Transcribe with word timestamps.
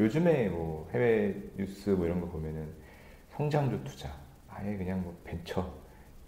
요즘에 0.00 0.48
뭐 0.48 0.88
해외 0.94 1.34
뉴스 1.58 1.90
뭐 1.90 2.06
이런 2.06 2.22
거 2.22 2.26
보면은 2.26 2.68
성장주 3.36 3.84
투자, 3.84 4.10
아예 4.48 4.74
그냥 4.74 5.02
뭐 5.02 5.14
벤처, 5.24 5.70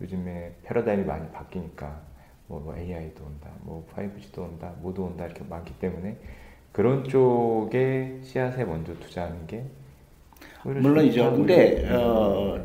요즘에 0.01 0.53
패러다임이 0.63 1.05
많이 1.05 1.31
바뀌니까 1.33 2.03
뭐, 2.49 2.61
뭐 2.61 2.77
AI도 2.77 3.25
온다, 3.25 3.49
뭐 3.63 3.89
5G도 3.97 4.39
온다, 4.41 4.75
뭐도 4.81 5.05
온다 5.05 5.25
이렇게 5.25 5.43
많기 5.45 5.73
때문에 5.79 6.19
그런 6.71 7.05
쪽에 7.05 8.21
씨앗에 8.23 8.65
먼저 8.65 8.93
투자하는 8.99 9.47
게 9.47 9.65
물론이죠. 10.65 11.33
근데 11.33 11.91
어, 11.91 12.63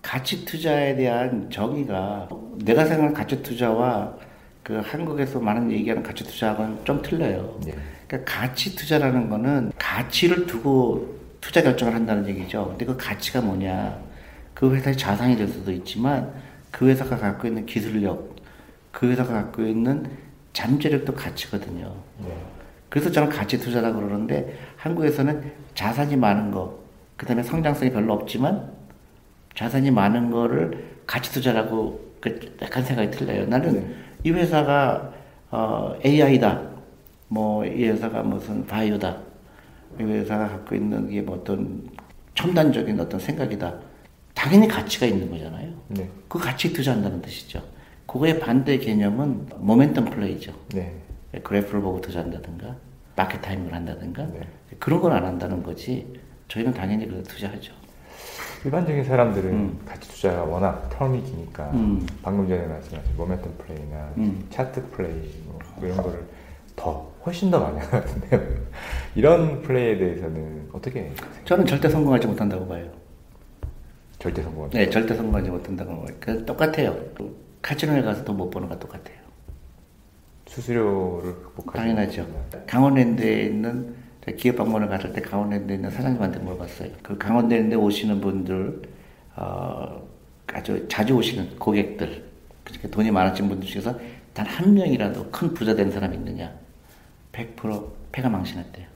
가치 0.00 0.44
투자에 0.46 0.96
대한 0.96 1.50
정의가 1.50 2.28
내가 2.64 2.84
생각하는 2.84 3.12
가치 3.12 3.42
투자와 3.42 4.16
그 4.62 4.80
한국에서 4.82 5.38
많은 5.38 5.70
얘기하는 5.70 6.02
가치 6.02 6.24
투자하고는 6.24 6.84
좀 6.84 7.02
틀려요. 7.02 7.60
네. 7.64 7.74
그러니까 8.06 8.32
가치 8.32 8.76
투자라는 8.76 9.28
거는 9.28 9.72
가치를 9.78 10.46
두고 10.46 11.16
투자 11.40 11.62
결정을 11.62 11.94
한다는 11.94 12.26
얘기죠. 12.28 12.68
근데 12.70 12.84
그 12.84 12.96
가치가 12.96 13.40
뭐냐? 13.40 13.98
그 14.54 14.74
회사의 14.74 14.96
자산이 14.96 15.36
될 15.36 15.48
수도 15.48 15.70
있지만 15.72 16.32
그 16.70 16.88
회사가 16.88 17.16
갖고 17.16 17.46
있는 17.46 17.66
기술력, 17.66 18.36
그 18.90 19.08
회사가 19.10 19.32
갖고 19.32 19.62
있는 19.62 20.06
잠재력도 20.52 21.14
가치거든요. 21.14 21.92
네. 22.18 22.36
그래서 22.88 23.10
저는 23.10 23.28
가치 23.28 23.58
투자라고 23.58 24.00
그러는데 24.00 24.58
한국에서는 24.76 25.52
자산이 25.74 26.16
많은 26.16 26.50
거, 26.50 26.78
그 27.16 27.26
다음에 27.26 27.42
성장성이 27.42 27.92
별로 27.92 28.14
없지만 28.14 28.70
자산이 29.54 29.90
많은 29.90 30.30
거를 30.30 30.96
가치 31.06 31.30
투자라고 31.32 32.14
그 32.20 32.56
약간 32.62 32.82
생각이 32.82 33.10
틀려요. 33.10 33.46
나는 33.46 33.72
네. 33.74 33.94
이 34.24 34.30
회사가 34.30 35.12
어, 35.50 35.94
AI다. 36.04 36.75
뭐 37.28 37.64
이 37.66 37.84
회사가 37.88 38.22
무슨 38.22 38.66
바이오다. 38.66 39.16
이 40.00 40.02
회사가 40.02 40.48
갖고 40.48 40.74
있는 40.74 41.08
게 41.10 41.22
뭐 41.22 41.36
어떤 41.36 41.88
첨단적인 42.34 42.98
어떤 43.00 43.18
생각이다. 43.18 43.74
당연히 44.34 44.68
가치가 44.68 45.06
있는 45.06 45.30
거잖아요. 45.30 45.72
네. 45.88 46.08
그 46.28 46.38
가치 46.38 46.72
투자한다는 46.72 47.22
뜻이죠. 47.22 47.62
그거의 48.06 48.38
반대 48.38 48.78
개념은 48.78 49.46
momentum 49.60 50.10
play죠. 50.12 50.52
네. 50.74 50.92
그래프를 51.42 51.80
보고 51.80 52.00
투자한다든가 52.00 52.76
마켓 53.16 53.40
타임을 53.40 53.72
한다든가 53.72 54.26
네. 54.26 54.40
그런 54.78 55.00
걸 55.00 55.12
안 55.12 55.24
한다는 55.24 55.62
거지. 55.62 56.06
저희는 56.48 56.72
당연히 56.74 57.08
그래 57.08 57.22
투자하죠. 57.22 57.72
일반적인 58.64 59.04
사람들은 59.04 59.50
음. 59.52 59.80
가치 59.86 60.08
투자가 60.10 60.44
워낙 60.44 60.88
텀이 60.90 61.24
기니까 61.24 61.70
음. 61.72 62.06
방금 62.22 62.46
전에 62.48 62.66
말씀하신 62.66 63.16
모멘텀 63.16 63.58
플레이나 63.58 64.12
음. 64.18 64.46
차트 64.50 64.90
플레이 64.90 65.30
뭐 65.46 65.58
이런 65.82 65.96
거를 65.96 66.24
더 66.76 67.10
훨씬 67.26 67.50
더 67.50 67.58
많이 67.60 67.78
하는데요. 67.78 68.40
이런 69.16 69.60
플레이에 69.62 69.98
대해서는 69.98 70.68
어떻게? 70.72 71.12
저는 71.44 71.66
절대 71.66 71.88
성공하지 71.88 72.26
못한다고 72.28 72.66
봐요. 72.68 72.88
절대 74.18 74.42
성공? 74.42 74.70
네, 74.70 74.88
절대 74.88 75.14
성공하지 75.14 75.50
못한다고 75.50 76.02
봐요. 76.04 76.16
그 76.20 76.44
똑같아요. 76.44 76.96
카지노에 77.62 78.02
가서 78.02 78.24
돈 78.24 78.36
못 78.36 78.50
버는 78.50 78.68
거 78.68 78.78
똑같아요. 78.78 79.16
수수료를 80.46 81.34
극복하지 81.42 81.78
당연하죠. 81.78 82.26
강원랜드에 82.66 83.42
있는 83.46 83.94
기업 84.36 84.56
방문을 84.56 84.88
갔을 84.88 85.12
때 85.12 85.20
강원랜드에 85.20 85.76
있는 85.76 85.90
사장님한테 85.90 86.38
물어봤어요. 86.40 86.90
그 87.02 87.18
강원랜드에 87.18 87.76
오시는 87.76 88.20
분들, 88.20 88.82
어, 89.36 90.06
아주 90.48 90.86
자주 90.88 91.14
오시는 91.14 91.58
고객들, 91.58 92.24
그러니까 92.64 92.88
돈이 92.88 93.10
많으신 93.10 93.48
분들 93.48 93.68
중에서 93.68 93.98
단 94.32 94.46
한 94.46 94.74
명이라도 94.74 95.30
큰 95.30 95.54
부자 95.54 95.74
된 95.74 95.90
사람이 95.90 96.16
있느냐? 96.16 96.52
100% 97.36 97.86
패가 98.12 98.28
망신했대요. 98.28 98.86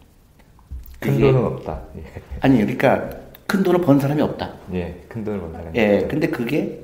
큰 0.98 1.18
돈은 1.20 1.44
없다. 1.44 1.82
예. 1.96 2.02
아니, 2.40 2.58
그러니까 2.58 3.10
큰 3.46 3.62
돈을 3.62 3.80
번 3.80 3.98
사람이 3.98 4.20
없다. 4.22 4.52
예, 4.74 5.02
큰 5.08 5.24
돈을 5.24 5.40
번 5.40 5.52
사람이 5.52 5.78
예, 5.78 5.94
없다. 5.96 6.08
근데 6.08 6.26
그게, 6.28 6.80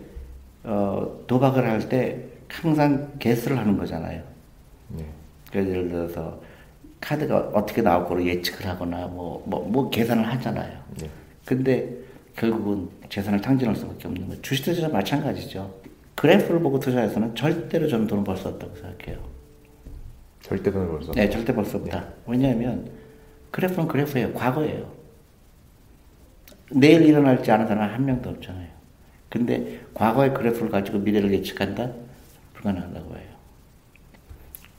어, 0.65 1.21
도박을 1.27 1.65
할 1.69 1.89
때 1.89 2.19
항상 2.49 3.13
개수를 3.19 3.59
하는 3.59 3.77
거잖아요. 3.77 4.23
예. 4.99 5.05
예를 5.59 5.89
들어서, 5.89 6.41
카드가 7.01 7.51
어떻게 7.55 7.83
나올 7.83 8.07
거로 8.07 8.25
예측을 8.25 8.67
하거나 8.67 9.07
뭐, 9.07 9.43
뭐, 9.47 9.67
뭐 9.69 9.91
계산을 9.91 10.25
하잖아요. 10.33 10.79
네. 10.99 11.11
근데 11.45 11.89
결국은 12.37 12.89
재산을 13.09 13.41
탕진할 13.41 13.77
수밖에 13.77 14.09
없는 14.09 14.27
거예요. 14.29 14.43
주식 14.43 14.65
투자도 14.65 14.93
마찬가지죠. 14.93 15.73
그래프를 16.15 16.61
보고 16.61 16.81
투자해서는 16.81 17.35
절대로 17.35 17.87
저는 17.89 18.07
돈을 18.07 18.25
벌 18.25 18.37
수 18.37 18.49
없다고 18.49 18.75
생각해요. 18.77 19.19
절대 20.43 20.71
돈을 20.71 20.89
벌수 20.89 21.09
없다? 21.11 21.21
네, 21.21 21.31
절대 21.31 21.55
벌수 21.55 21.77
없다. 21.79 22.01
네. 22.01 22.07
왜냐하면 22.27 22.91
그래프는 23.51 23.89
그래프예요. 23.89 24.33
과거예요. 24.33 24.91
내일 26.73 27.03
일어날지 27.03 27.51
않은 27.51 27.67
사람 27.67 27.91
한 27.91 28.05
명도 28.05 28.31
없잖아요. 28.31 28.69
근데 29.29 29.81
과거의 29.95 30.35
그래프를 30.35 30.71
가지고 30.71 30.99
미래를 30.99 31.33
예측한다? 31.33 31.91
불가능하다고 32.55 33.15
해요. 33.17 33.27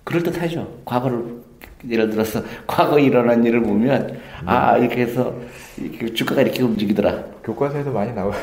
그럴듯하죠. 0.04 0.82
과거를 0.86 1.42
예를 1.90 2.10
들어서 2.10 2.42
과거 2.66 2.98
일어난 2.98 3.44
일을 3.44 3.62
보면 3.62 4.20
아 4.46 4.78
이렇게 4.78 5.02
해서 5.02 5.36
이렇게 5.78 6.14
주가가 6.14 6.42
이렇게 6.42 6.64
움직이더라. 6.64 7.24
교과서에도 7.44 7.92
많이 7.92 8.14
나와요. 8.14 8.34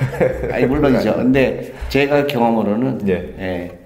아니 0.53 0.67
물론이죠. 0.67 1.15
근데 1.17 1.75
제가 1.89 2.27
경험으로는 2.27 2.99
네. 2.99 3.13
예. 3.39 3.79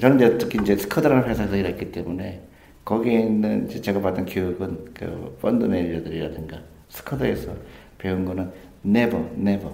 저는 0.00 0.38
특히 0.38 0.58
이제 0.60 0.76
Scudder라는 0.76 1.24
회사에서 1.28 1.56
일했기 1.56 1.90
때문에 1.92 2.42
거기에 2.86 3.18
있는 3.22 3.68
제가 3.68 4.00
받은 4.00 4.26
교육은 4.26 4.94
그 4.94 5.36
펀드 5.42 5.64
매니저들이라든가 5.64 6.62
Scudder에서 6.88 7.52
배운 7.98 8.24
거는 8.24 8.52
never 8.84 9.26
never 9.36 9.72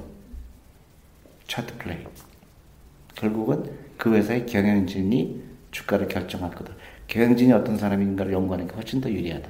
chart 1.46 1.76
play. 1.76 1.98
결국은 3.14 3.70
그 3.98 4.14
회사의 4.14 4.46
경영진이 4.46 5.42
주가를 5.70 6.08
결정할 6.08 6.50
거다. 6.52 6.72
경영진이 7.06 7.52
어떤 7.52 7.76
사람인가를 7.76 8.32
연구하니까 8.32 8.76
훨씬 8.76 9.02
더 9.02 9.10
유리하다. 9.10 9.46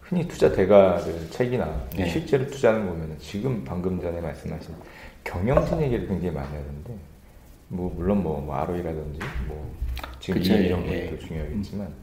흔히 0.00 0.26
투자 0.26 0.50
대가를 0.50 1.30
책이나 1.30 1.86
네. 1.96 2.08
실제로 2.08 2.44
투자하는 2.48 2.84
보면 2.84 3.16
지금 3.20 3.62
방금 3.64 4.00
전에 4.00 4.20
말씀하신 4.20 4.74
경영진 5.22 5.80
얘기를 5.80 6.08
굉장히 6.08 6.34
많이 6.34 6.48
하는데 6.48 6.96
뭐 7.68 7.94
물론 7.94 8.24
뭐, 8.24 8.40
뭐 8.40 8.56
ROE라든지 8.56 9.20
뭐 9.46 9.72
지금 10.22 10.40
그쵸, 10.40 10.54
이런 10.54 10.86
예. 10.86 11.06
것도 11.10 11.18
중요하겠지만 11.26 11.86
음. 11.88 11.94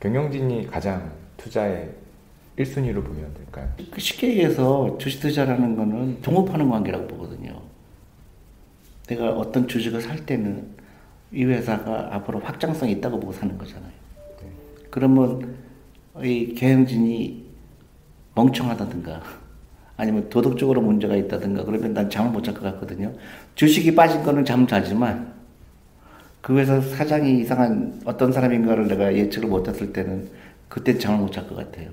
경영진이 0.00 0.66
가장 0.66 1.12
투자의 1.36 1.90
1순위로 2.58 3.04
보면 3.04 3.34
될까요? 3.34 3.68
그 3.90 4.00
쉽게 4.00 4.28
얘기해서 4.30 4.96
주식 4.98 5.20
투자라는 5.20 5.76
거는 5.76 6.22
동업하는 6.22 6.70
관계라고 6.70 7.06
보거든요. 7.06 7.60
내가 9.08 9.32
어떤 9.32 9.68
주식을 9.68 10.00
살 10.00 10.24
때는 10.24 10.68
이 11.32 11.44
회사가 11.44 12.14
앞으로 12.14 12.38
확장성이 12.40 12.92
있다고 12.92 13.20
보고 13.20 13.32
사는 13.32 13.58
거잖아요. 13.58 13.92
네. 14.40 14.48
그러면 14.88 15.56
이 16.22 16.54
경영진이 16.54 17.44
멍청하다든가 18.36 19.20
아니면 19.98 20.30
도덕적으로 20.30 20.80
문제가 20.80 21.14
있다든가 21.16 21.64
그러면 21.64 21.92
난 21.92 22.08
잠을 22.08 22.30
못 22.32 22.42
잘 22.42 22.54
것 22.54 22.62
같거든요. 22.62 23.12
주식이 23.54 23.94
빠진 23.94 24.22
거는 24.22 24.46
잠 24.46 24.66
자지만 24.66 25.33
그 26.44 26.58
회사 26.58 26.78
사장이 26.78 27.40
이상한 27.40 28.02
어떤 28.04 28.30
사람인가를 28.30 28.86
내가 28.86 29.14
예측을 29.14 29.48
못했을 29.48 29.94
때는 29.94 30.28
그때 30.68 30.98
잠을 30.98 31.20
못잘것 31.20 31.56
같아요. 31.56 31.88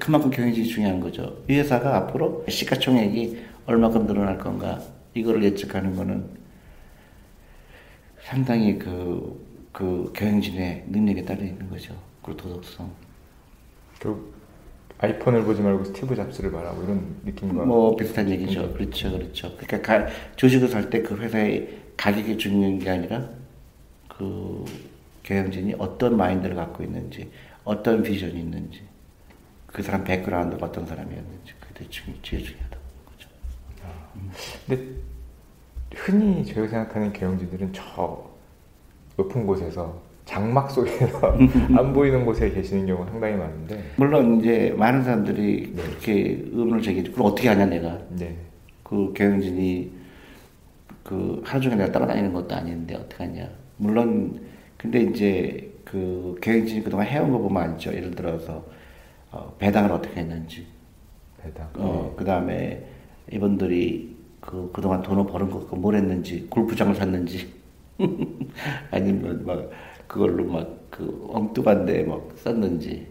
그만큼 0.00 0.30
경영진이 0.30 0.66
중요한 0.66 0.98
거죠. 1.00 1.44
이 1.50 1.54
회사가 1.58 1.94
앞으로 1.96 2.46
시가총액이 2.48 3.38
얼마큼 3.66 4.06
늘어날 4.06 4.38
건가 4.38 4.80
이거를 5.14 5.44
예측하는 5.44 5.94
거는 5.94 6.24
상당히 8.22 8.78
그, 8.78 9.44
그 9.72 10.10
경영진의 10.14 10.86
능력에 10.88 11.24
따라 11.26 11.42
있는 11.42 11.68
거죠. 11.68 11.94
그 12.22 12.34
도덕성. 12.34 12.90
그 14.00 14.34
아이폰을 14.98 15.44
보지 15.44 15.60
말고 15.60 15.84
스티브 15.84 16.16
잡스를 16.16 16.50
봐라 16.50 16.72
뭐 16.72 16.84
이런 16.84 17.16
느낌과 17.26 17.66
뭐 17.66 17.94
비슷한 17.96 18.30
얘기죠. 18.30 18.72
그렇죠, 18.72 19.12
그렇죠. 19.12 19.54
그러니까 19.58 19.82
가, 19.82 20.08
주식을 20.36 20.68
살 20.68 20.88
때 20.90 21.02
그 21.02 21.16
회사의 21.18 21.82
가격이 21.98 22.38
중요한 22.38 22.78
게 22.78 22.90
아니라 22.90 23.28
그 24.16 24.64
경영진이 25.22 25.74
어떤 25.78 26.16
마인드를 26.16 26.56
갖고 26.56 26.82
있는지, 26.82 27.30
어떤 27.64 28.02
비전이 28.02 28.38
있는지, 28.38 28.82
그 29.66 29.82
사람 29.82 30.04
백그라운드가 30.04 30.66
어떤 30.66 30.86
사람이었는지 30.86 31.52
그게 31.60 31.86
제일 31.90 32.42
중요하다고 32.44 32.82
거죠. 33.04 33.28
아, 33.84 34.08
근데 34.66 34.82
흔히 35.94 36.44
저희가 36.46 36.68
생각하는 36.68 37.12
경영진들은 37.12 37.72
저 37.72 38.30
높은 39.16 39.46
곳에서 39.46 40.00
장막 40.24 40.70
속에서 40.70 41.36
안 41.76 41.92
보이는 41.92 42.24
곳에 42.24 42.50
계시는 42.50 42.86
경우가 42.86 43.10
상당히 43.10 43.36
많은데 43.36 43.92
물론 43.96 44.40
이제 44.40 44.74
많은 44.76 45.04
사람들이 45.04 45.72
네. 45.74 45.82
그렇게 45.82 46.42
의문을 46.52 46.82
제기해 46.82 47.10
그럼 47.10 47.26
어떻게 47.26 47.48
하냐 47.48 47.66
내가 47.66 47.98
네. 48.10 48.36
그 48.82 49.12
경영진이 49.14 49.92
그 51.04 51.42
하루 51.44 51.60
종일 51.60 51.78
내가 51.78 51.92
따라다니는 51.92 52.32
것도 52.32 52.54
아닌데 52.54 52.96
어떻게 52.96 53.24
하냐 53.24 53.48
물론 53.76 54.40
근데 54.76 55.02
이제 55.02 55.72
그 55.84 56.36
경영진이 56.42 56.82
그동안 56.84 57.06
해온 57.06 57.30
거 57.32 57.38
보면 57.38 57.62
알죠 57.62 57.92
예를 57.94 58.12
들어서 58.12 58.64
어, 59.32 59.54
배당을 59.58 59.92
어떻게 59.92 60.20
했는지 60.20 60.66
배당. 61.42 61.68
어, 61.76 62.14
그 62.16 62.24
다음에 62.24 62.84
이분들이 63.32 64.16
그, 64.40 64.70
그동안 64.72 65.02
돈을 65.02 65.26
버는 65.26 65.50
거, 65.50 65.60
뭘 65.76 65.96
했는지, 65.96 66.46
골프장을 66.48 66.94
샀는지, 66.94 67.52
아니면 68.90 69.44
막, 69.44 69.70
그걸로 70.06 70.44
막, 70.44 70.68
그, 70.90 71.26
엉뚱한 71.32 71.86
데 71.86 72.04
막 72.04 72.30
썼는지, 72.36 73.06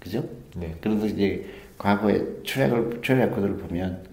그죠? 0.00 0.24
네. 0.56 0.74
그래서 0.80 1.06
이제, 1.06 1.46
과거에 1.78 2.24
트랙 2.44 2.72
레코드를 3.02 3.56
보면, 3.58 4.04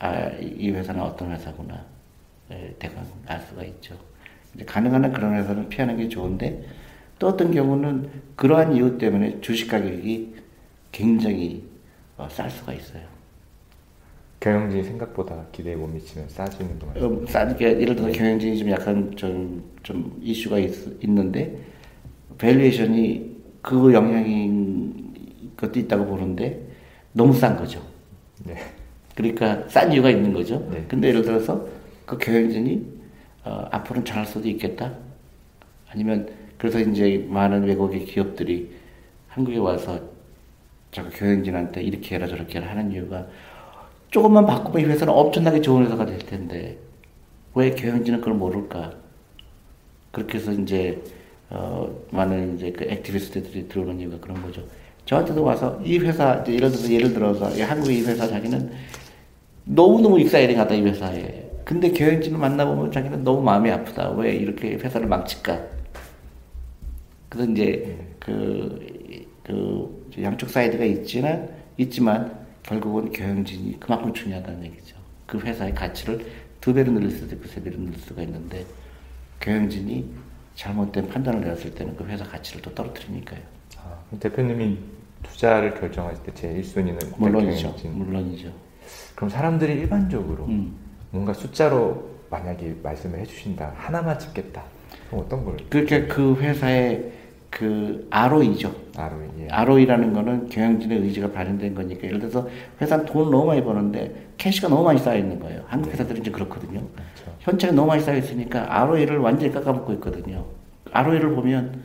아, 0.00 0.28
이 0.40 0.70
회사는 0.70 1.00
어떤 1.00 1.32
회사구나, 1.32 1.84
예, 2.50 2.74
대강 2.78 3.06
알 3.26 3.40
수가 3.42 3.62
있죠. 3.64 3.96
가능한 4.66 5.04
한 5.04 5.12
그런 5.12 5.34
회사는 5.34 5.68
피하는 5.68 5.96
게 5.96 6.08
좋은데, 6.08 6.64
또 7.18 7.28
어떤 7.28 7.52
경우는 7.52 8.08
그러한 8.36 8.76
이유 8.76 8.98
때문에 8.98 9.40
주식 9.40 9.68
가격이 9.68 10.34
굉장히 10.92 11.64
어, 12.16 12.28
쌀 12.30 12.50
수가 12.50 12.72
있어요. 12.72 13.02
경영진이 14.40 14.84
생각보다 14.84 15.46
기대에 15.52 15.74
못 15.74 15.86
미치면 15.86 16.28
싸지는 16.28 16.78
거예요. 16.78 17.08
음, 17.08 17.26
싸게 17.26 17.80
예를 17.80 17.96
들어 17.96 18.08
네. 18.08 18.12
경영진이 18.12 18.58
좀 18.58 18.70
약간 18.70 19.16
좀, 19.16 19.64
좀 19.82 20.18
이슈가 20.22 20.58
있, 20.58 21.02
있는데 21.02 21.58
valuation이 22.36 23.36
그 23.62 23.94
영향인 23.94 25.14
것도 25.56 25.78
있다고 25.80 26.04
보는데 26.04 26.60
너무 27.12 27.32
싼 27.32 27.56
거죠. 27.56 27.80
네. 28.44 28.56
그러니까 29.14 29.66
싼 29.68 29.90
이유가 29.90 30.10
있는 30.10 30.32
거죠. 30.34 30.68
네. 30.70 30.84
근데 30.88 31.08
예를 31.08 31.22
들어서 31.22 31.66
그 32.04 32.18
경영진이 32.18 32.93
어, 33.44 33.68
앞으로는 33.70 34.04
잘할 34.04 34.26
수도 34.26 34.48
있겠다. 34.48 34.92
아니면 35.90 36.28
그래서 36.58 36.80
이제 36.80 37.26
많은 37.28 37.64
외국의 37.64 38.04
기업들이 38.04 38.70
한국에 39.28 39.58
와서 39.58 40.00
자꾸 40.90 41.10
경영진한테 41.10 41.82
이렇게 41.82 42.14
해라 42.14 42.26
저렇게 42.26 42.58
해라 42.58 42.70
하는 42.70 42.92
이유가 42.92 43.26
조금만 44.10 44.46
바꾸면 44.46 44.80
이 44.80 44.90
회사는 44.90 45.12
엄청나게 45.12 45.60
좋은 45.60 45.84
회사가 45.84 46.06
될 46.06 46.18
텐데 46.18 46.78
왜 47.54 47.70
경영진은 47.70 48.20
그걸 48.20 48.34
모를까? 48.34 48.92
그렇게 50.10 50.38
해서 50.38 50.52
이제 50.52 51.02
어, 51.50 51.88
많은 52.10 52.56
이제 52.56 52.72
그 52.72 52.84
액티비스트들이 52.84 53.68
들어오는 53.68 54.00
이유가 54.00 54.18
그런 54.20 54.40
거죠. 54.42 54.62
저한테도 55.04 55.42
와서 55.42 55.80
이 55.84 55.98
회사 55.98 56.42
예를 56.48 56.70
들어서 56.70 56.90
예를 56.92 57.12
들어서 57.12 57.64
한국의 57.64 57.98
이 57.98 58.02
회사 58.02 58.26
자기는 58.26 58.72
너무 59.64 60.00
너무 60.00 60.18
exciting하다 60.20 60.74
이 60.74 60.82
회사에. 60.82 61.43
근데 61.64 61.90
경영진을 61.90 62.38
만나보면 62.38 62.92
자기는 62.92 63.24
너무 63.24 63.42
마음이 63.42 63.70
아프다. 63.70 64.10
왜 64.10 64.34
이렇게 64.34 64.74
회사를 64.74 65.06
망칠까? 65.06 65.60
그래서 67.28 67.50
이제 67.50 67.98
그, 68.20 69.26
그 69.42 70.10
양쪽 70.22 70.50
사이드가 70.50 70.84
있지만 70.84 71.48
있지만 71.78 72.44
결국은 72.62 73.10
경영진이 73.10 73.80
그만큼 73.80 74.12
중요하다는 74.12 74.64
얘기죠. 74.64 74.96
그 75.26 75.38
회사의 75.38 75.74
가치를 75.74 76.24
두 76.60 76.72
배로 76.72 76.92
늘릴 76.92 77.10
수도 77.10 77.34
있고 77.34 77.48
세 77.48 77.62
배로 77.62 77.78
늘릴 77.78 77.98
수가 77.98 78.22
있는데 78.22 78.64
경영진이 79.40 80.04
잘못된 80.54 81.08
판단을 81.08 81.40
내렸을 81.40 81.74
때는 81.74 81.96
그 81.96 82.04
회사 82.04 82.24
가치를 82.24 82.62
또 82.62 82.72
떨어뜨리니까요. 82.74 83.40
아, 83.78 83.98
대표님이 84.20 84.78
투자를 85.22 85.74
결정할 85.74 86.22
때제 86.22 86.54
1순위는 86.54 87.18
물론이죠. 87.18 87.62
경영진. 87.62 87.98
물론이죠. 87.98 88.52
그럼 89.14 89.30
사람들이 89.30 89.72
일반적으로 89.72 90.44
음. 90.46 90.83
뭔가 91.14 91.32
숫자로 91.32 92.10
만약에 92.28 92.74
말씀을 92.82 93.20
해주신다 93.20 93.72
하나만 93.76 94.18
찍겠다. 94.18 94.64
그럼 95.08 95.24
어떤 95.24 95.44
걸? 95.44 95.56
그렇게 95.70 96.06
그 96.06 96.34
회사의 96.34 97.12
그 97.50 98.08
ROE죠. 98.10 98.74
ROE. 98.96 99.28
예. 99.38 99.48
ROE라는 99.48 100.12
거는 100.12 100.48
경영진의 100.48 100.98
의지가 100.98 101.30
발현된 101.30 101.72
거니까 101.76 102.08
예를 102.08 102.18
들어서 102.18 102.48
회사는 102.80 103.04
돈 103.06 103.30
너무 103.30 103.46
많이 103.46 103.62
버는데 103.62 104.30
캐시가 104.38 104.66
너무 104.66 104.82
많이 104.82 104.98
쌓여 104.98 105.16
있는 105.16 105.38
거예요. 105.38 105.62
한국 105.68 105.86
네. 105.86 105.92
회사들은 105.92 106.20
이제 106.20 106.32
그렇거든요. 106.32 106.80
그렇죠. 106.80 107.36
현찰이 107.38 107.72
너무 107.72 107.86
많이 107.86 108.02
쌓여 108.02 108.16
있으니까 108.16 108.66
ROE를 108.82 109.18
완전히 109.18 109.52
깎아먹고 109.52 109.92
있거든요. 109.94 110.44
ROE를 110.90 111.32
보면 111.32 111.80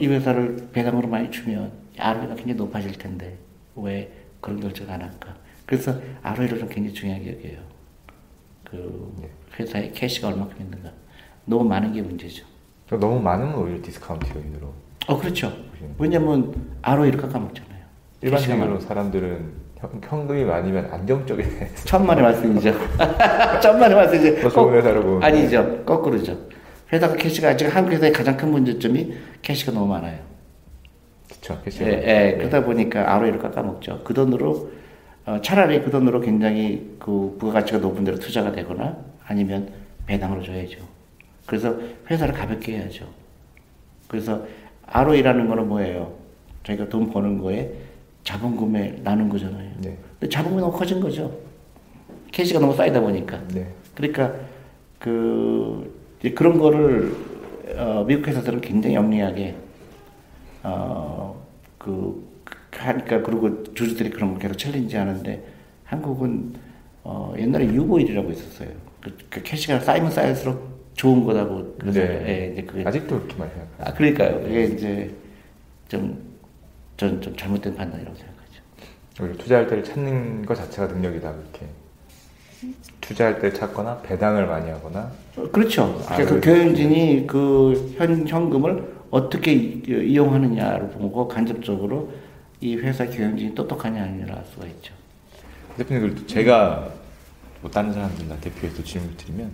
이 0.00 0.06
회사를 0.08 0.70
배당으로 0.72 1.06
많이 1.06 1.30
주면 1.30 1.70
ROE가 1.96 2.34
굉장히 2.34 2.54
높아질 2.54 2.98
텐데 2.98 3.36
왜 3.76 4.10
그런 4.40 4.58
결정 4.58 4.90
안 4.90 5.02
할까? 5.02 5.36
그래서 5.66 5.94
ROE를 6.24 6.58
좀 6.58 6.68
굉장히 6.68 6.94
중요하게 6.94 7.30
여겨요. 7.30 7.67
그 8.70 9.14
네. 9.20 9.28
회사에 9.58 9.90
cash가 9.90 10.28
얼마큼 10.28 10.56
있는가. 10.60 10.90
너무 11.44 11.64
많은 11.64 11.92
게 11.92 12.02
문제죠. 12.02 12.44
너무 12.90 13.20
많으면 13.20 13.54
오히려 13.56 13.82
디스카운트 13.82 14.26
요인으로. 14.34 14.72
어, 15.06 15.18
그렇죠. 15.18 15.52
왜냐면 15.98 16.54
ROE를 16.82 17.18
깎아먹잖아요. 17.20 17.78
일반적으로 18.20 18.80
사람들은 18.80 19.68
현금이 20.02 20.44
많으면 20.44 20.88
안정적이 20.90 21.42
돼. 21.42 21.70
천만의 21.84 22.22
말씀이죠. 22.22 22.72
천만의 23.62 23.96
말씀이죠. 23.96 24.42
더 24.42 24.50
좋은 24.50 24.74
회사라고. 24.74 25.20
아니죠. 25.22 25.84
거꾸로죠. 25.84 26.36
회사가 26.92 27.14
캐시가 27.16 27.56
지금 27.56 27.72
한국 27.72 27.92
회사의 27.92 28.12
가장 28.12 28.36
큰 28.36 28.50
문제점이 28.50 29.14
캐시가 29.42 29.72
너무 29.72 29.86
많아요. 29.86 30.18
그렇죠. 31.28 31.62
캐시가. 31.62 31.86
예, 31.86 31.92
예. 31.92 31.96
네. 32.02 32.36
그러다 32.38 32.64
보니까 32.64 33.14
ROE를 33.14 33.38
깎아먹죠. 33.38 34.02
그 34.04 34.12
돈으로 34.14 34.70
어, 35.28 35.38
차라리 35.42 35.82
그 35.82 35.90
돈으로 35.90 36.20
굉장히 36.20 36.96
그 36.98 37.36
부가가치가 37.38 37.76
높은 37.78 38.02
데로 38.02 38.18
투자가 38.18 38.50
되거나 38.50 38.96
아니면 39.26 39.68
배당으로 40.06 40.42
줘야죠. 40.42 40.78
그래서 41.44 41.78
회사를 42.10 42.32
가볍게 42.32 42.78
해야죠. 42.78 43.04
그래서 44.06 44.46
ROE라는 44.86 45.46
거는 45.46 45.68
뭐예요? 45.68 46.14
저희가 46.62 46.88
돈 46.88 47.10
버는 47.10 47.36
거에 47.36 47.70
자본금에 48.24 49.00
나눈 49.04 49.28
거잖아요. 49.28 49.70
네. 49.82 49.98
근데 50.18 50.32
자본금이 50.32 50.62
너무 50.62 50.72
커진 50.72 50.98
거죠. 50.98 51.30
cash가 52.32 52.58
너무 52.58 52.74
쌓이다 52.74 52.98
보니까. 52.98 53.38
네. 53.48 53.66
그러니까 53.94 54.32
그 54.98 55.94
그런 56.34 56.58
거를 56.58 57.14
어, 57.76 58.02
미국 58.08 58.26
회사들은 58.26 58.62
굉장히 58.62 58.94
영리하게 58.94 59.54
어 60.62 61.38
그 61.78 62.27
하니까 62.86 63.22
그리고 63.22 63.64
주주들이 63.74 64.10
그런 64.10 64.30
걸 64.30 64.40
계속 64.40 64.56
challenge 64.56 64.96
하는데 64.96 65.42
한국은 65.84 66.54
어, 67.04 67.34
옛날에 67.38 67.66
유보율이라고 67.66 68.30
있었어요. 68.30 68.68
그, 69.00 69.16
그 69.30 69.42
cash가 69.42 69.80
쌓이면 69.80 70.10
쌓일수록 70.10 70.92
좋은 70.94 71.24
거라고 71.24 71.76
그래서 71.78 72.00
네. 72.00 72.24
예, 72.26 72.52
이제 72.52 72.62
그게 72.62 72.84
아직도 72.84 73.20
그렇게 73.20 73.36
말해요. 73.36 73.66
아 73.78 73.92
그러니까요. 73.94 74.40
그게 74.42 74.64
이제 74.64 75.14
좀전좀 75.88 77.36
잘못된 77.36 77.76
판단이라고 77.76 78.16
생각하죠. 78.16 79.38
투자할 79.38 79.68
때를 79.68 79.84
찾는 79.84 80.44
것 80.44 80.54
자체가 80.56 80.88
능력이다 80.88 81.32
그렇게. 81.32 81.66
투자할 83.00 83.38
때 83.40 83.52
찾거나 83.52 84.02
배당을 84.02 84.46
많이 84.46 84.70
하거나. 84.70 85.10
어, 85.36 85.48
그렇죠. 85.50 85.98
그러니까 86.06 86.34
그 86.34 86.40
경영진이 86.40 87.26
그 87.26 87.94
현, 87.96 88.26
현금을 88.26 88.98
어떻게 89.10 89.52
이용하느냐를 89.52 90.90
보고 90.90 91.26
간접적으로 91.28 92.10
이 92.60 92.76
회사 92.76 93.06
경영진이 93.06 93.54
똑똑하냐 93.54 94.02
아니냐 94.02 94.34
알 94.34 94.44
수가 94.52 94.66
있죠. 94.66 94.92
대표님, 95.76 96.26
제가 96.26 96.88
뭐 97.60 97.70
다른 97.70 97.92
사람들 97.92 98.40
대표해서 98.40 98.82
질문 98.82 99.16
드리면 99.16 99.52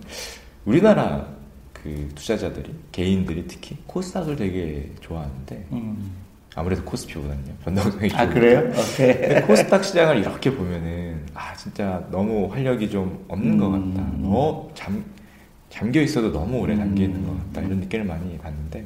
우리나라 0.65 1.27
그 1.73 2.09
투자자들이 2.15 2.73
개인들이 2.91 3.45
특히 3.47 3.77
코스닥을 3.85 4.35
되게 4.35 4.91
좋아하는데 5.01 5.67
음. 5.71 6.11
아무래도 6.55 6.83
코스피보다는요 6.83 7.53
변동성이 7.63 8.11
아 8.13 8.27
그래요? 8.27 8.71
코스닥 9.45 9.83
시장을 9.83 10.17
이렇게 10.17 10.49
보면은 10.49 11.25
아 11.33 11.53
진짜 11.53 12.07
너무 12.09 12.51
활력이 12.51 12.89
좀 12.89 13.23
없는 13.27 13.53
음. 13.53 13.59
것 13.59 13.69
같다. 13.69 14.09
너무 14.17 14.69
잠 14.73 15.05
잠겨 15.69 16.01
있어도 16.01 16.31
너무 16.31 16.57
오래 16.59 16.75
잠겨 16.75 17.03
있는 17.03 17.23
것 17.27 17.37
같다 17.37 17.67
이런 17.67 17.81
느낌을 17.81 18.05
많이 18.05 18.37
받는데 18.37 18.85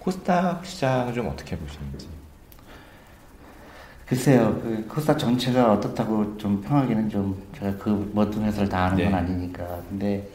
코스닥 0.00 0.64
시장을 0.66 1.12
좀 1.12 1.28
어떻게 1.28 1.56
보시는지. 1.56 2.08
글쎄요, 4.10 4.58
그 4.60 4.84
코스닥 4.88 5.20
전체가 5.20 5.72
어떻다고 5.72 6.36
좀 6.36 6.60
평하기는 6.60 7.08
좀 7.08 7.40
제가 7.56 7.76
그 7.76 8.10
모든 8.12 8.42
회사를 8.42 8.68
다 8.68 8.86
아는 8.86 8.96
네. 8.96 9.04
건 9.04 9.14
아니니까. 9.14 9.82
근데 9.88 10.28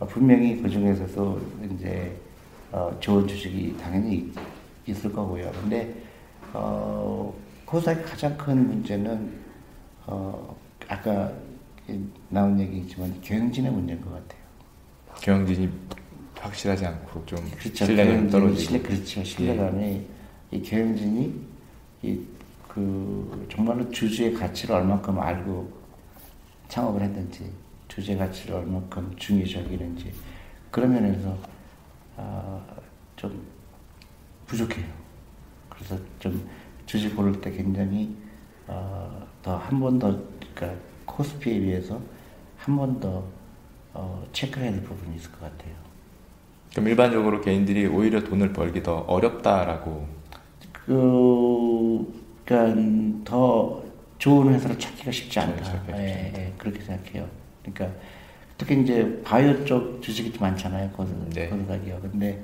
어, 0.00 0.04
분명히 0.04 0.60
그 0.60 0.68
중에서도 0.68 1.40
이제 1.72 2.16
어, 2.72 2.92
좋은 2.98 3.28
주식이 3.28 3.76
당연히 3.80 4.32
있을 4.84 5.12
거고요. 5.12 5.48
근데 5.60 5.94
어, 6.52 7.32
코스닥의 7.66 8.02
가장 8.02 8.36
큰 8.36 8.66
문제는 8.66 9.30
어, 10.08 10.56
아까 10.88 11.30
나온 12.30 12.58
얘기지만 12.58 13.14
경영진의 13.20 13.70
문제인 13.70 14.00
것 14.00 14.10
같아요. 14.10 14.40
경영진이 15.20 15.70
확실하지 16.34 16.84
않고 16.84 17.24
좀 17.26 17.38
그렇죠. 17.56 17.84
신뢰감이 17.84 18.28
떨어지고 18.28 18.60
신뢰, 18.60 18.82
그렇죠. 18.82 19.22
신뢰감이 19.22 19.84
예. 19.84 20.04
이 20.50 20.60
경영진이 20.60 21.34
이 22.02 22.20
그 22.72 23.46
정말로 23.50 23.88
주주의 23.90 24.32
가치를 24.32 24.76
얼마큼 24.76 25.18
알고 25.18 25.70
창업을 26.68 27.02
했는지 27.02 27.50
주제 27.88 28.16
가치를 28.16 28.54
얼마큼 28.56 29.12
중요시 29.16 29.58
여기는지 29.58 30.12
그런 30.70 30.92
면에서 30.92 31.36
아, 32.16 32.60
좀 33.16 33.44
부족해요. 34.46 34.86
그래서 35.68 35.98
좀 36.20 36.48
주식 36.86 37.16
고를 37.16 37.40
때 37.40 37.50
굉장히 37.50 38.16
어, 38.68 39.26
더한 39.42 39.80
번 39.80 39.98
더 39.98 40.16
그러니까 40.54 40.80
코스피에 41.06 41.58
비해서 41.60 42.00
한 42.56 42.76
번더 42.76 43.24
어, 43.94 44.24
체크해야 44.32 44.70
될 44.70 44.82
부분이 44.84 45.16
있을 45.16 45.32
것 45.32 45.40
같아요. 45.40 45.74
그럼 46.70 46.86
일반적으로 46.86 47.40
개인들이 47.40 47.86
오히려 47.88 48.22
돈을 48.22 48.52
벌기 48.52 48.80
더 48.80 48.98
어렵다라고 48.98 50.06
그 50.72 52.19
그러니까 52.50 53.24
더 53.24 53.80
좋은 54.18 54.52
회사를 54.52 54.76
찾기가 54.76 55.12
쉽지 55.12 55.38
않다. 55.38 55.96
예, 55.96 56.32
예, 56.36 56.52
그렇게 56.58 56.80
생각해요. 56.80 57.28
그러니까 57.62 57.96
특히 58.58 58.82
이제 58.82 59.22
바이오 59.24 59.64
쪽 59.64 60.02
주식이 60.02 60.32
좀 60.32 60.42
많잖아요. 60.42 60.90
거기서 60.90 61.14
네. 61.32 61.48
거기요. 61.48 62.00
근데 62.02 62.42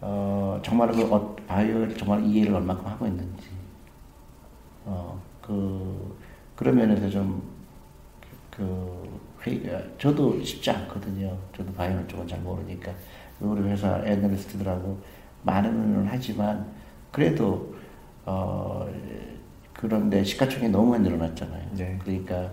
어, 0.00 0.60
정말 0.64 0.90
그 0.90 1.02
어, 1.14 1.36
바이오를 1.46 1.96
정말 1.96 2.24
이해를 2.24 2.52
얼마큼 2.52 2.84
하고 2.84 3.06
있는지 3.06 3.46
어, 4.84 5.22
그 5.40 6.18
그런 6.56 6.74
면에서 6.74 7.08
좀그 7.08 9.20
회의가 9.46 9.80
저도 9.98 10.42
쉽지 10.42 10.68
않거든요. 10.70 11.38
저도 11.56 11.72
바이오 11.74 12.04
쪽은 12.08 12.26
잘 12.26 12.40
모르니까 12.40 12.92
우리 13.38 13.62
회사 13.70 14.02
애널리스트들하고 14.04 14.98
많은 15.44 15.70
의논을 15.70 16.08
하지만 16.10 16.66
그래도 17.12 17.77
어 18.28 18.86
그런데 19.72 20.22
시가총액이 20.22 20.68
너무 20.68 20.90
많이 20.90 21.04
늘어났잖아요. 21.04 21.70
네. 21.72 21.98
그러니까 22.02 22.52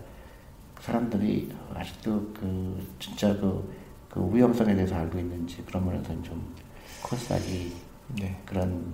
사람들이 0.80 1.52
아직도 1.74 2.34
그 2.34 2.88
진짜 2.98 3.36
그, 3.36 3.74
그 4.08 4.30
위험성에 4.34 4.74
대해서 4.74 4.96
알고 4.96 5.20
있는지 5.20 5.62
그런 5.66 5.86
면에서는 5.86 6.24
좀 6.24 6.56
코스닥이 7.02 7.74
네. 8.22 8.40
그런 8.46 8.94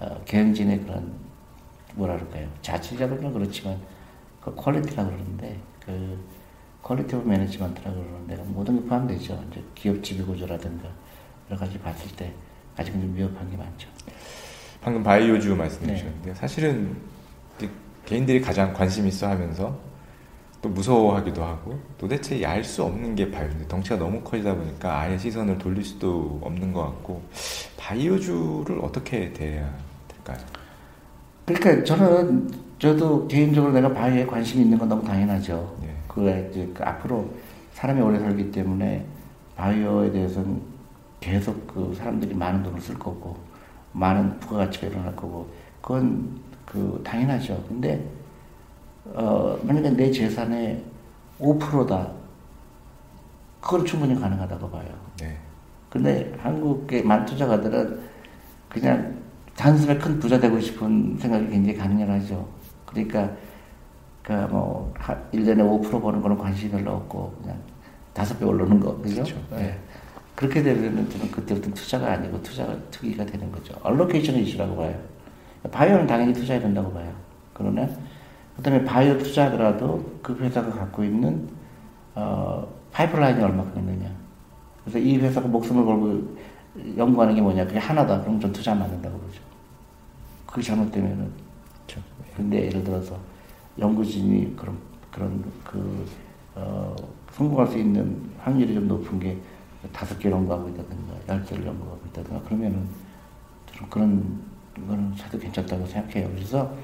어, 0.00 0.20
경영진의 0.24 0.80
그런 0.80 1.12
뭐라 1.94 2.16
그럴까요 2.16 2.48
자질자들은 2.60 3.32
그렇지만 3.32 3.78
그 4.40 4.52
quality라고 4.54 5.10
그러는데 5.10 5.60
그 5.84 6.18
quality 6.82 7.14
of 7.14 7.28
management라고 7.28 8.02
그러는데 8.02 8.36
모든 8.48 8.80
게 8.80 8.88
포함되죠. 8.88 9.44
이제 9.50 9.62
기업 9.74 10.02
지배 10.02 10.24
구조라든가 10.24 10.88
여러 11.50 11.60
가지 11.60 11.78
봤을 11.78 12.10
때 12.16 12.32
아직은 12.76 13.00
좀 13.00 13.14
위협한 13.14 13.48
게 13.50 13.56
많죠. 13.56 13.88
방금 14.80 15.02
바이오주 15.02 15.54
말씀해 15.56 15.96
주셨는데 15.96 16.28
네. 16.30 16.34
사실은 16.34 16.96
개인들이 18.04 18.40
가장 18.40 18.72
관심 18.72 19.06
있어 19.06 19.28
하면서 19.28 19.76
또 20.62 20.68
무서워하기도 20.68 21.42
하고 21.44 21.78
도대체 21.98 22.44
알 22.44 22.62
수 22.62 22.82
없는 22.84 23.14
게 23.14 23.30
바이오인데 23.30 23.66
덩치가 23.68 23.96
너무 23.96 24.20
커지다 24.20 24.54
보니까 24.54 25.00
아예 25.00 25.18
시선을 25.18 25.58
돌릴 25.58 25.84
수도 25.84 26.40
없는 26.42 26.72
것 26.72 26.82
같고 26.82 27.22
바이오주를 27.76 28.78
어떻게 28.82 29.32
대해야 29.32 29.68
될까요? 30.08 30.38
그러니까 31.46 31.84
저는 31.84 32.50
저도 32.78 33.26
개인적으로 33.28 33.72
내가 33.72 33.92
바이오에 33.92 34.26
관심 34.26 34.60
있는 34.60 34.78
건 34.78 34.88
너무 34.88 35.04
당연하죠. 35.04 35.76
네. 35.82 35.94
그 36.08 36.48
이제 36.50 36.68
그 36.74 36.82
앞으로 36.84 37.28
사람이 37.74 38.00
오래 38.00 38.18
살기 38.18 38.50
때문에 38.50 39.04
바이오에 39.56 40.12
대해서는 40.12 40.60
계속 41.20 41.66
그 41.66 41.94
사람들이 41.96 42.34
많은 42.34 42.62
돈을 42.62 42.80
쓸 42.80 42.98
거고 42.98 43.36
많은 43.96 44.38
부가가치가 44.40 44.88
일어날 44.88 45.14
거고 45.16 45.48
그건 45.80 46.40
그 46.64 47.00
당연하죠. 47.04 47.62
근데 47.68 48.04
어, 49.14 49.58
만약에 49.62 49.90
내 49.90 50.10
재산의 50.10 50.82
5%다. 51.40 52.10
그건 53.60 53.84
충분히 53.84 54.18
가능하다고 54.18 54.70
봐요. 54.70 54.88
네. 55.20 55.36
근데 55.88 56.32
한국의 56.38 57.04
만투자가들은 57.04 58.00
그냥 58.68 59.16
단숨에 59.56 59.96
큰 59.96 60.18
부자 60.18 60.38
되고 60.38 60.60
싶은 60.60 61.16
생각이 61.18 61.48
굉장히 61.48 61.78
강렬하죠. 61.78 62.46
그러니까, 62.84 63.30
그러니까 64.22 64.52
뭐, 64.52 64.92
1년에 65.32 65.58
5% 65.58 66.02
버는 66.02 66.20
거는 66.20 66.36
관심이 66.36 66.70
별로 66.70 66.92
없고, 66.92 67.34
그냥 67.40 67.58
다섯 68.12 68.38
배 68.38 68.44
오르는 68.44 68.80
거, 68.80 68.96
그죠? 68.98 69.22
그렇죠. 69.22 69.36
네. 69.50 69.56
네. 69.56 69.78
그렇게 70.36 70.62
되면 70.62 71.08
저는 71.08 71.30
그때부터 71.30 71.70
투자가 71.72 72.12
아니고 72.12 72.40
투자가 72.42 72.76
투기가 72.90 73.24
되는 73.24 73.50
거죠. 73.50 73.74
얼로케이션 73.82 74.36
이슈라고 74.36 74.76
봐요. 74.76 74.94
바이오는 75.72 76.06
당연히 76.06 76.32
투자해야 76.34 76.62
된다고 76.62 76.92
봐요. 76.92 77.10
그러나 77.54 77.88
그 78.54 78.62
다음에 78.62 78.84
바이오 78.84 79.16
투자하더라도 79.18 80.18
그 80.22 80.36
회사가 80.36 80.70
갖고 80.70 81.02
있는 81.02 81.48
어, 82.14 82.68
파이프라인이 82.92 83.42
얼마큼 83.42 83.80
있느냐. 83.80 84.10
그래서 84.84 84.98
이 84.98 85.16
회사가 85.16 85.48
목숨을 85.48 85.84
걸고 85.84 86.36
연구하는 86.96 87.34
게 87.34 87.40
뭐냐. 87.40 87.66
그게 87.66 87.78
하나다. 87.78 88.20
그럼 88.20 88.38
좀 88.38 88.52
투자 88.52 88.72
안 88.72 88.78
된다고 88.78 89.18
보죠. 89.18 89.40
그게 90.46 90.62
잘못되면은. 90.62 91.30
그렇죠. 91.86 92.06
근데 92.36 92.66
예를 92.66 92.84
들어서 92.84 93.18
연구진이 93.78 94.54
그런, 94.56 94.76
그런 95.10 95.44
그, 95.64 96.06
어, 96.54 96.94
성공할 97.32 97.66
수 97.68 97.78
있는 97.78 98.30
확률이 98.38 98.74
좀 98.74 98.86
높은 98.86 99.18
게 99.18 99.36
다섯 99.92 100.18
개 100.18 100.30
연구하고 100.30 100.68
있다든가, 100.68 101.14
열 101.28 101.44
개를 101.44 101.66
연구하고 101.66 102.00
있다든가, 102.08 102.42
그러면은 102.44 102.86
그런 103.90 104.42
거는 104.88 105.14
사도 105.16 105.38
괜찮다고 105.38 105.86
생각해요. 105.86 106.28
그래서 106.34 106.74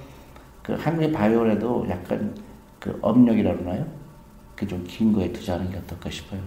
그 0.62 0.74
한국의 0.74 1.12
바이오에도 1.12 1.86
약간 1.88 2.34
그 2.78 2.98
업력이라 3.02 3.54
그러나요? 3.56 3.86
그 4.56 4.66
좀 4.66 4.84
긴 4.86 5.12
거에 5.12 5.32
투자하는 5.32 5.70
게 5.70 5.78
어떨까 5.78 6.08
싶어요. 6.10 6.40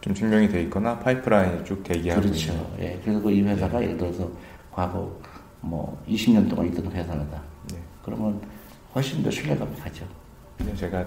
좀 0.00 0.14
증명이 0.14 0.48
돼 0.48 0.62
있거나 0.62 0.98
파이프라인이 0.98 1.64
쭉 1.64 1.82
대기하고 1.82 2.22
그렇죠. 2.22 2.52
있는. 2.52 2.64
예. 2.80 3.00
그리고 3.04 3.30
이 3.30 3.42
회사가 3.42 3.78
네. 3.80 3.86
예를 3.86 3.96
들어서 3.98 4.30
과거 4.70 5.10
뭐 5.60 6.02
20년 6.08 6.48
동안 6.48 6.66
있던 6.66 6.90
회사다. 6.92 7.42
네. 7.72 7.78
그러면 8.02 8.40
훨씬 8.94 9.22
더 9.22 9.30
신뢰감이 9.30 9.74
가죠. 9.76 10.06
제가 10.76 11.04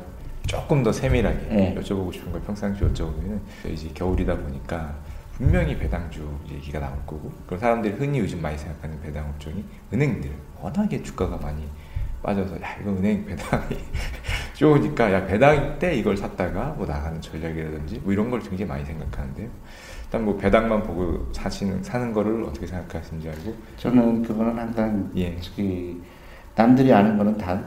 조금 0.48 0.82
더 0.82 0.92
세밀하게 0.92 1.38
네. 1.50 1.76
여쭤보고 1.78 2.12
싶은 2.14 2.32
걸 2.32 2.42
평상시 2.42 2.82
여쭤보면 2.82 3.40
이제 3.70 3.90
겨울이다 3.94 4.36
보니까 4.38 4.96
분명히 5.34 5.78
배당주 5.78 6.28
얘기가 6.50 6.80
나올 6.80 6.96
거고 7.06 7.32
그런 7.46 7.60
사람들이 7.60 7.94
흔히 7.96 8.20
요즘 8.20 8.42
많이 8.42 8.58
생각하는 8.58 9.00
배당 9.02 9.30
업종이 9.30 9.64
은행들 9.94 10.32
워낙에 10.62 11.04
주가가 11.04 11.38
많이 11.38 11.68
빠져서 12.24 12.56
야 12.62 12.78
이거 12.82 12.92
은행 12.92 13.26
배당이 13.26 13.78
좋으니까 14.56 15.14
야 15.14 15.26
배당 15.28 15.78
때 15.78 15.94
이걸 15.96 16.18
샀다가 16.18 16.70
뭐 16.70 16.88
나가는 16.88 17.22
전략이라든지 17.22 18.00
뭐 18.00 18.12
이런 18.12 18.32
걸 18.32 18.40
굉장히 18.40 18.66
많이 18.66 18.86
생각하는데요. 18.86 19.50
일단 20.06 20.26
뭐 20.26 20.38
배당만 20.38 20.82
보고 20.82 21.30
사시는 21.34 21.84
사는 21.84 22.12
거를 22.14 22.44
어떻게 22.44 22.66
생각하시는지 22.66 23.30
알고 23.30 23.56
저는 23.76 24.24
그거는 24.24 24.58
항상 24.58 25.12
예. 25.16 25.38
저기 25.40 26.02
남들이 26.56 26.92
아는 26.92 27.18
거는 27.18 27.38
다 27.38 27.62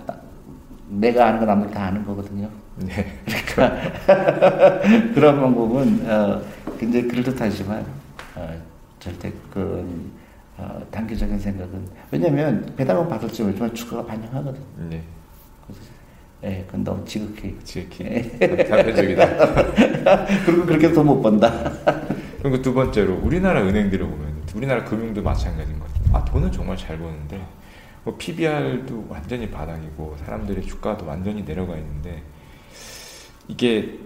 내가 0.91 1.29
아는 1.29 1.41
거 1.41 1.47
남들 1.47 1.71
다 1.71 1.87
아는 1.87 2.05
거거든요. 2.05 2.49
네. 2.77 3.19
그러니까 3.25 3.91
그런 5.15 5.41
방법은 5.41 6.11
어, 6.11 6.43
굉장히 6.79 7.07
그럴듯하지만 7.09 7.85
어, 8.35 8.61
절대 8.99 9.33
그 9.53 10.11
어, 10.57 10.83
단기적인 10.91 11.39
생각은 11.39 11.87
왜냐면 12.11 12.73
배당은 12.77 13.09
받을지 13.09 13.43
모르지만 13.43 13.75
주가가 13.75 14.05
반영하거든. 14.07 14.61
네. 14.91 15.03
예, 16.43 16.65
그건 16.67 16.85
너무 16.85 17.05
지극히. 17.05 17.57
지극히. 17.63 18.39
단편적이다. 18.39 19.27
그리고 20.47 20.65
그렇게 20.65 20.93
더못 20.93 21.23
번다. 21.23 21.73
그리고 22.43 22.63
두 22.63 22.73
번째로 22.73 23.21
우리나라 23.23 23.63
은행들을 23.63 24.07
보면 24.07 24.43
우리나라 24.55 24.85
금융도 24.85 25.23
마찬가지인 25.23 25.79
것 25.79 25.87
같아요. 25.87 26.17
아 26.17 26.25
돈은 26.25 26.51
정말 26.51 26.77
잘 26.77 26.99
버는데 26.99 27.41
뭐 28.05 28.17
PBR도 28.17 29.07
완전히 29.09 29.51
바닥이고 29.51 30.17
사람들의 30.25 30.65
주가도 30.65 31.07
완전히 31.07 31.45
내려가 31.45 31.77
있는데 31.77 32.23
이게 33.49 33.99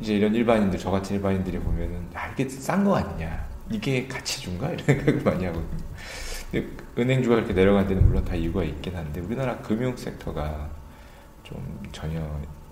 이제 0.00 0.14
이런 0.14 0.34
일반인들 0.34 0.78
저 0.78 0.90
같은 0.90 1.16
일반인들이 1.16 1.58
보면은 1.58 2.06
아 2.14 2.30
이게 2.32 2.48
싼 2.48 2.84
거 2.84 2.96
아니냐 2.96 3.48
이게 3.70 4.08
가치준가 4.08 4.70
이런 4.70 4.84
생각을 4.86 5.22
많이 5.22 5.44
하거든요. 5.44 5.84
근데 6.50 6.66
은행주가 6.98 7.36
그렇게 7.36 7.52
내려간 7.52 7.86
데는 7.86 8.04
물론 8.06 8.24
다 8.24 8.34
이유가 8.34 8.64
있긴 8.64 8.96
한데 8.96 9.20
우리나라 9.20 9.56
금융 9.58 9.96
섹터가 9.96 10.68
좀 11.44 11.80
전혀 11.92 12.20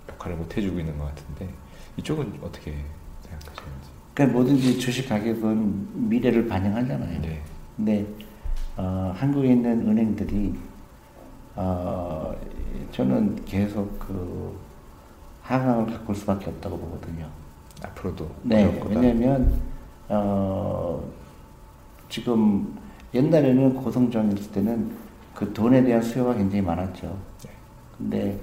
역할을 0.09 0.35
못 0.35 0.57
해주고 0.57 0.79
있는 0.79 0.97
것 0.97 1.05
같은데 1.05 1.49
이쪽은 1.97 2.39
어떻게 2.41 2.75
생각하시는지? 3.21 3.89
그러니까 4.13 4.37
뭐든지 4.37 4.79
주식 4.79 5.07
가격은 5.07 6.09
미래를 6.09 6.47
반영하잖아요. 6.47 7.21
네. 7.21 7.41
근데 7.77 8.05
어, 8.79 9.13
한국에 9.13 9.49
있는 9.49 9.85
은행들이 9.85 10.55
어, 11.53 12.33
저는 12.91 13.43
계속 13.43 13.99
그 13.99 14.57
하강을 15.41 15.87
바꿀 15.87 16.15
수밖에 16.15 16.49
없다고 16.49 16.77
보거든요. 16.77 17.27
앞으로도. 17.83 18.31
네. 18.43 18.81
왜냐하면 18.87 19.59
어, 20.07 21.03
지금 22.07 22.73
옛날에는 23.13 23.75
고성정 23.75 24.31
있을 24.31 24.49
때는 24.53 24.91
그 25.35 25.51
돈에 25.51 25.83
대한 25.83 26.01
수요가 26.01 26.33
굉장히 26.33 26.61
많았죠. 26.61 27.17
네. 27.43 27.49
근데 27.97 28.39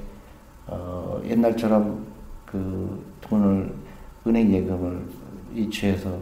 어, 0.67 1.19
옛날처럼 1.25 2.05
그 2.45 3.03
돈을 3.23 3.75
은행 4.27 4.53
예금을 4.53 5.03
이취해서 5.55 6.19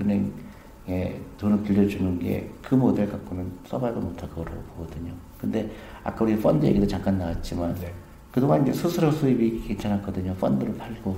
은행에 0.00 1.20
돈을 1.40 1.62
빌려주는 1.62 2.18
게 2.18 2.50
그 2.70 2.76
모델 2.76 3.10
갖고는 3.10 3.50
서바이벌 3.66 4.00
못할 4.00 4.30
거라고 4.30 4.62
보거든요. 4.76 5.12
근데 5.40 5.68
아까 6.04 6.24
우리 6.24 6.38
펀드 6.38 6.64
얘기도 6.66 6.86
잠깐 6.86 7.18
나왔지만 7.18 7.74
네. 7.80 7.92
그동안 8.30 8.62
이제 8.62 8.72
수수료 8.72 9.10
수입이 9.10 9.62
괜찮았거든요. 9.66 10.34
펀드를 10.34 10.74
팔고 10.74 11.16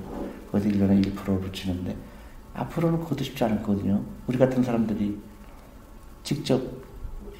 거기서 0.50 0.70
1년에 0.70 1.04
1%를 1.14 1.52
치는데 1.52 1.94
앞으로는 2.54 3.00
그것도 3.00 3.22
쉽지 3.22 3.44
않을 3.44 3.58
거거든요. 3.58 4.00
우리 4.26 4.38
같은 4.38 4.62
사람들이 4.62 5.18
직접 6.22 6.62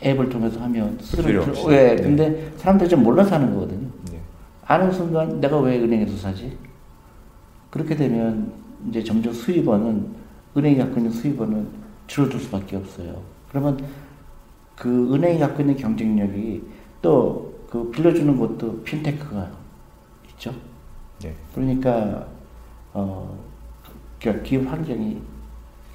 앱을 0.05 0.29
통해서 0.29 0.61
하면 0.61 0.99
없이. 0.99 1.67
왜? 1.69 1.97
네. 1.97 2.03
근데 2.03 2.53
사람들이 2.59 2.91
좀 2.91 3.03
몰라서 3.03 3.37
하는 3.37 3.55
거거든요. 3.55 3.89
네. 4.11 4.21
아는 4.67 4.93
순간 4.93 5.41
내가 5.41 5.59
왜 5.61 5.79
은행에서 5.79 6.17
사지? 6.19 6.59
그렇게 7.71 7.97
되면 7.97 8.53
이제 8.91 9.03
점점 9.03 9.33
수입원은 9.33 10.07
은행이 10.55 10.77
갖고 10.77 10.99
있는 10.99 11.11
수입원은 11.11 11.82
줄어들 12.13 12.39
수밖에 12.41 12.77
없어요. 12.77 13.23
그러면 13.49 13.79
그 14.77 15.15
은행이 15.15 15.39
갖고 15.39 15.63
있는 15.63 15.77
경쟁력이 15.77 16.63
또 17.01 17.53
그 17.73 17.91
빌려주는 17.91 18.39
것도 18.39 18.83
핀테크가 18.83 19.51
있죠. 20.33 20.55
네. 21.23 21.35
그러니까 21.55 22.27
어 22.93 23.35
그러니까 24.21 24.45
기업 24.45 24.67
환경이 24.67 25.19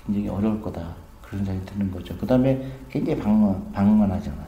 굉장히 0.03 0.27
어려울 0.27 0.59
거다 0.59 0.95
그런 1.21 1.45
생각이 1.45 1.67
드는 1.71 1.91
거죠. 1.91 2.17
그 2.17 2.25
다음에 2.25 2.67
굉장히 2.89 3.19
방만 3.19 3.71
방만 3.74 4.12
하잖아요. 4.12 4.47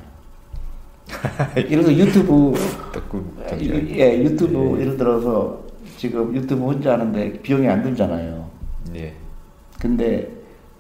예를 1.69 1.83
들어 1.83 1.93
유튜브 1.93 2.55
덕구 2.91 3.23
예 3.51 4.23
유튜브 4.23 4.77
예. 4.77 4.81
예를 4.81 4.97
들어서 4.97 5.63
지금 5.97 6.35
유튜브 6.35 6.63
혼자 6.65 6.93
하는데 6.93 7.39
비용이 7.43 7.67
안 7.67 7.83
들잖아요. 7.83 8.49
예. 8.95 9.13
근데 9.79 10.27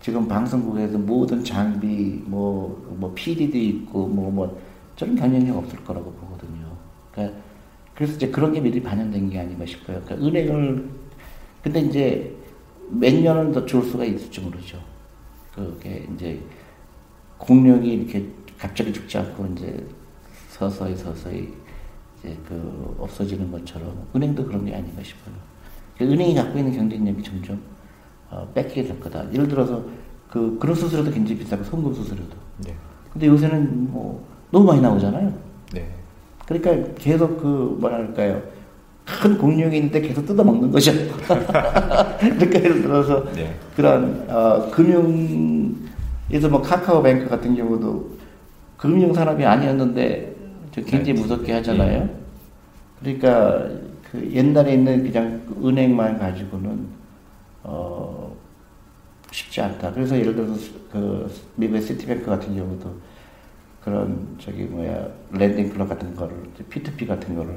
지금 0.09 0.27
방송국에서 0.27 0.97
모든 0.97 1.43
장비 1.43 2.21
뭐 2.25 2.89
뭐 2.99 3.13
PD도 3.13 3.57
있고 3.57 4.07
뭐 4.07 4.31
뭐 4.31 4.59
저런 4.95 5.15
경쟁력 5.15 5.55
없을 5.57 5.81
거라고 5.85 6.11
보거든요. 6.11 6.65
그러니까 7.11 7.37
그래서 7.93 8.15
이제 8.15 8.29
그런 8.29 8.51
게 8.51 8.59
미리 8.59 8.81
반영된 8.81 9.29
게 9.29 9.39
아닌가 9.39 9.65
싶어요. 9.65 10.01
그러니까 10.03 10.27
은행을 10.27 10.89
근데 11.63 11.79
이제 11.81 12.35
몇 12.89 13.13
년은 13.13 13.51
더 13.51 13.65
좋을 13.65 13.83
수가 13.83 14.03
있을지 14.03 14.41
모르죠. 14.41 14.79
그게 15.53 16.07
이제 16.15 16.41
공력이 17.37 17.93
이렇게 17.93 18.25
갑자기 18.57 18.91
죽지 18.91 19.17
않고 19.19 19.45
이제 19.53 19.85
서서히 20.49 20.95
서서히 20.97 21.53
이제 22.19 22.35
그 22.47 22.95
없어지는 22.99 23.51
것처럼 23.51 24.07
은행도 24.15 24.45
그런 24.45 24.65
게 24.65 24.73
아닌가 24.73 25.03
싶어요. 25.03 25.35
그러니까 25.95 26.15
은행이 26.15 26.35
갖고 26.35 26.57
있는 26.57 26.73
경쟁력이 26.75 27.21
점점 27.23 27.61
어, 28.31 28.47
뺏기게 28.53 28.83
될 28.83 28.99
거다. 28.99 29.25
예를 29.33 29.47
들어서 29.47 29.83
그 30.29 30.57
그런 30.59 30.75
수수료도 30.75 31.11
굉장히 31.11 31.39
비싸고 31.39 31.63
송금 31.63 31.93
수수료도. 31.93 32.35
네. 32.65 32.75
근데 33.11 33.27
요새는 33.27 33.91
뭐 33.91 34.23
너무 34.51 34.65
많이 34.65 34.81
나오잖아요. 34.81 35.33
네. 35.73 35.87
그러니까 36.45 36.93
계속 36.95 37.37
그 37.37 37.77
뭐랄까요 37.79 38.41
큰 39.05 39.37
공룡이 39.37 39.75
있는데 39.77 40.01
계속 40.01 40.25
뜯어먹는 40.25 40.71
거죠. 40.71 40.91
그러니까 41.19 42.59
예를 42.59 42.81
들어서 42.83 43.23
네. 43.33 43.55
그런 43.75 44.25
어, 44.29 44.69
금융에서 44.69 46.49
뭐 46.49 46.61
카카오뱅크 46.61 47.27
같은 47.27 47.55
경우도 47.55 48.19
금융 48.77 49.13
산업이 49.13 49.43
아니었는데 49.43 50.35
저 50.71 50.81
굉장히 50.81 51.13
네. 51.15 51.21
무섭게 51.21 51.53
하잖아요. 51.53 52.07
그러니까 52.99 53.67
그 54.11 54.29
옛날에 54.31 54.73
있는 54.73 55.03
그냥 55.03 55.41
은행만 55.63 56.19
가지고는 56.19 56.98
어 57.63 58.35
쉽지 59.31 59.61
않다. 59.61 59.91
그래서 59.93 60.17
예를 60.17 60.35
들어서 60.35 60.71
그 60.91 61.31
미국의 61.55 61.81
시티뱅크 61.81 62.25
같은 62.25 62.55
경우도 62.55 62.99
그런 63.83 64.35
저기 64.39 64.63
뭐야 64.63 65.07
Lending 65.31 65.69
Club 65.69 65.87
같은 65.89 66.15
거를 66.15 66.35
P2P 66.69 67.07
같은 67.07 67.35
거를 67.35 67.55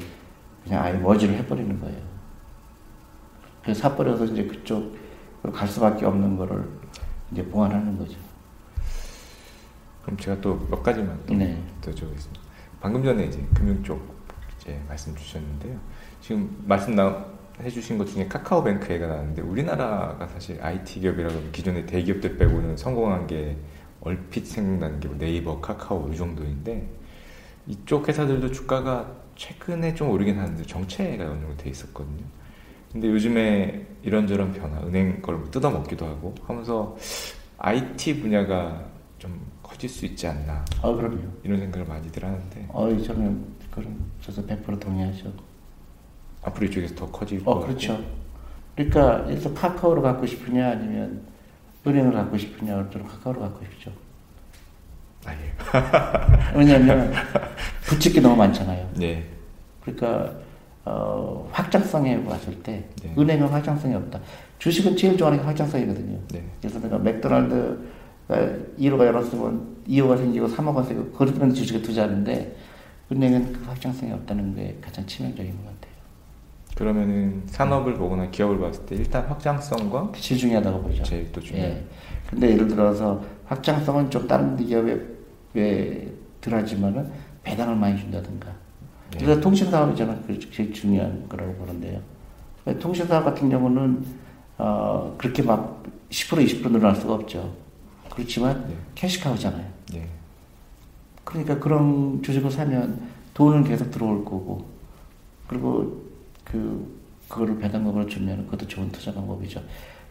그냥 0.64 0.82
아예 0.84 0.94
머지를 0.94 1.34
해버리는 1.36 1.80
거예요. 1.80 1.98
그래서 3.62 3.80
사버려서 3.80 4.26
이제 4.26 4.44
그쪽으로 4.46 5.52
갈 5.52 5.66
수밖에 5.68 6.04
없는 6.04 6.36
거를 6.36 6.68
이제 7.32 7.44
보완하는 7.44 7.96
거죠. 7.98 8.16
그럼 10.04 10.16
제가 10.18 10.40
또 10.40 10.58
몇 10.68 10.82
가지만 10.82 11.18
또 11.26 11.34
네. 11.34 11.62
여쭤보겠습니다. 11.80 12.40
방금 12.80 13.04
전에 13.04 13.24
이제 13.26 13.44
금융 13.54 13.82
쪽 13.82 14.02
이제 14.60 14.80
말씀 14.88 15.14
주셨는데요. 15.14 15.78
지금 16.20 16.56
말씀 16.64 16.94
나 16.96 17.24
해주신 17.60 17.98
것 17.98 18.06
중에 18.06 18.26
카카오뱅크 18.28 18.92
얘가 18.92 19.06
나왔는데 19.06 19.42
우리나라가 19.42 20.26
사실 20.28 20.62
IT 20.62 21.00
기업이라고 21.00 21.34
하면 21.34 21.52
기존의 21.52 21.86
대기업들 21.86 22.38
빼고는 22.38 22.76
성공한 22.76 23.26
게 23.26 23.56
얼핏 24.00 24.46
생각나는 24.46 25.00
게뭐 25.00 25.16
네이버, 25.18 25.60
카카오 25.60 26.10
이 26.12 26.16
정도인데 26.16 26.88
이쪽 27.66 28.08
회사들도 28.08 28.50
주가가 28.50 29.12
최근에 29.36 29.94
좀 29.94 30.10
오르긴 30.10 30.38
하는데 30.38 30.62
정체가 30.64 31.24
어느 31.24 31.40
정도 31.40 31.56
돼 31.56 31.70
있었거든요. 31.70 32.24
근데 32.90 33.08
요즘에 33.08 33.86
이런저런 34.02 34.52
변화, 34.52 34.80
은행 34.82 35.22
걸 35.22 35.50
뜯어먹기도 35.50 36.04
하고 36.04 36.34
하면서 36.44 36.96
IT 37.58 38.20
분야가 38.20 38.84
좀 39.18 39.40
커질 39.62 39.88
수 39.88 40.04
있지 40.04 40.26
않나 40.26 40.64
아 40.82 40.92
그럼요. 40.92 41.20
이런 41.44 41.60
생각을 41.60 41.86
많이들 41.86 42.24
하는데 42.24 42.66
어 42.68 42.96
저는 42.98 43.44
그럼 43.70 44.04
저도 44.20 44.44
100% 44.46 44.80
동의하죠. 44.80 45.32
앞으로 46.42 46.66
이쪽에서 46.66 46.94
더 46.94 47.10
커질 47.10 47.40
어것 47.44 47.66
그렇죠. 47.66 48.02
그러니까 48.74 49.26
예를 49.30 49.54
카카오를 49.54 50.02
갖고 50.02 50.26
싶으냐 50.26 50.70
아니면 50.70 51.22
은행을 51.86 52.12
갖고 52.12 52.36
싶으냐 52.36 52.88
저는 52.90 53.06
카카오를 53.06 53.40
갖고 53.40 53.64
싶죠. 53.64 53.90
같고. 53.90 54.12
아 55.24 55.32
예. 56.54 56.58
왜냐하면 56.58 57.12
붙일 57.84 58.12
게 58.12 58.20
너무 58.20 58.36
많잖아요. 58.36 58.90
네. 58.96 59.24
그러니까 59.82 60.32
어, 60.84 61.48
확장성에 61.52 62.24
봤을 62.24 62.60
때 62.62 62.84
네. 63.02 63.14
은행은 63.16 63.48
확장성이 63.48 63.94
없다. 63.94 64.20
주식은 64.58 64.96
제일 64.96 65.16
좋아하는 65.16 65.38
게 65.40 65.46
확장성이거든요. 65.46 66.18
네. 66.32 66.44
그래서 66.60 66.80
내가 66.80 66.98
맥도날드가 66.98 67.76
1호가 68.78 69.06
열었으면 69.06 69.76
2호가 69.88 70.18
생기고 70.18 70.48
3호가 70.48 70.86
생기고 70.86 71.12
그러면 71.12 71.54
주식에 71.54 71.82
투자하는데 71.82 72.56
은행은 73.12 73.52
그 73.52 73.64
확장성이 73.64 74.12
없다는 74.12 74.54
게 74.56 74.78
가장 74.80 75.06
치명적인 75.06 75.52
것 75.52 75.64
같아요. 75.64 75.91
그러면은 76.76 77.42
산업을 77.46 77.94
보거나 77.94 78.30
기업을 78.30 78.58
봤을 78.58 78.86
때 78.86 78.96
일단 78.96 79.26
확장성과 79.26 80.12
제일 80.16 80.40
중요하다고 80.40 80.82
보죠. 80.82 81.02
제일 81.02 81.30
또 81.30 81.40
중요한 81.40 81.70
예. 81.70 81.84
근데 82.28 82.52
예를 82.52 82.66
들어서 82.66 83.22
확장성은 83.46 84.10
좀 84.10 84.26
다른 84.26 84.56
기업에 84.56 84.98
왜 85.54 86.12
덜하지만은 86.40 87.10
배당을 87.42 87.76
많이 87.76 87.98
준다든가. 87.98 88.48
네. 89.12 89.18
그래서 89.18 89.40
통신 89.40 89.70
사업이 89.70 89.94
저는 89.96 90.22
그게 90.22 90.38
제일 90.50 90.72
중요한 90.72 91.28
거라고 91.28 91.52
보는데요. 91.54 92.00
통신 92.80 93.06
사업 93.06 93.24
같은 93.24 93.50
경우는 93.50 94.04
어, 94.58 95.14
그렇게 95.18 95.42
막 95.42 95.82
10% 96.10 96.62
20% 96.62 96.70
늘어날 96.70 96.96
수가 96.96 97.14
없죠. 97.14 97.54
그렇지만 98.10 98.66
네. 98.68 98.76
캐시카우잖아요. 98.94 99.66
네. 99.92 100.08
그러니까 101.24 101.58
그런 101.58 102.22
주식을 102.22 102.50
사면 102.50 103.00
돈은 103.34 103.64
계속 103.64 103.90
들어올 103.90 104.24
거고 104.24 104.66
그리고 105.46 106.01
그 106.44 107.00
그거를 107.28 107.58
배당금으로 107.58 108.06
주면 108.06 108.44
그것도 108.46 108.66
좋은 108.66 108.90
투자 108.90 109.12
방법이죠. 109.12 109.62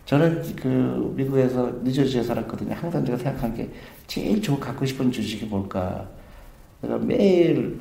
저는 0.06 0.56
그 0.56 1.13
미국에서 1.15 1.72
뉴저지에 1.84 2.24
살았거든요. 2.24 2.74
항상 2.74 3.06
제가 3.06 3.17
생각한 3.17 3.56
게 3.56 3.70
제일 4.08 4.41
좋 4.41 4.60
갖고 4.60 4.86
싶은 4.86 5.12
주식이 5.12 5.46
뭘까. 5.46 6.10
내가 6.82 6.98
매일 6.98 7.80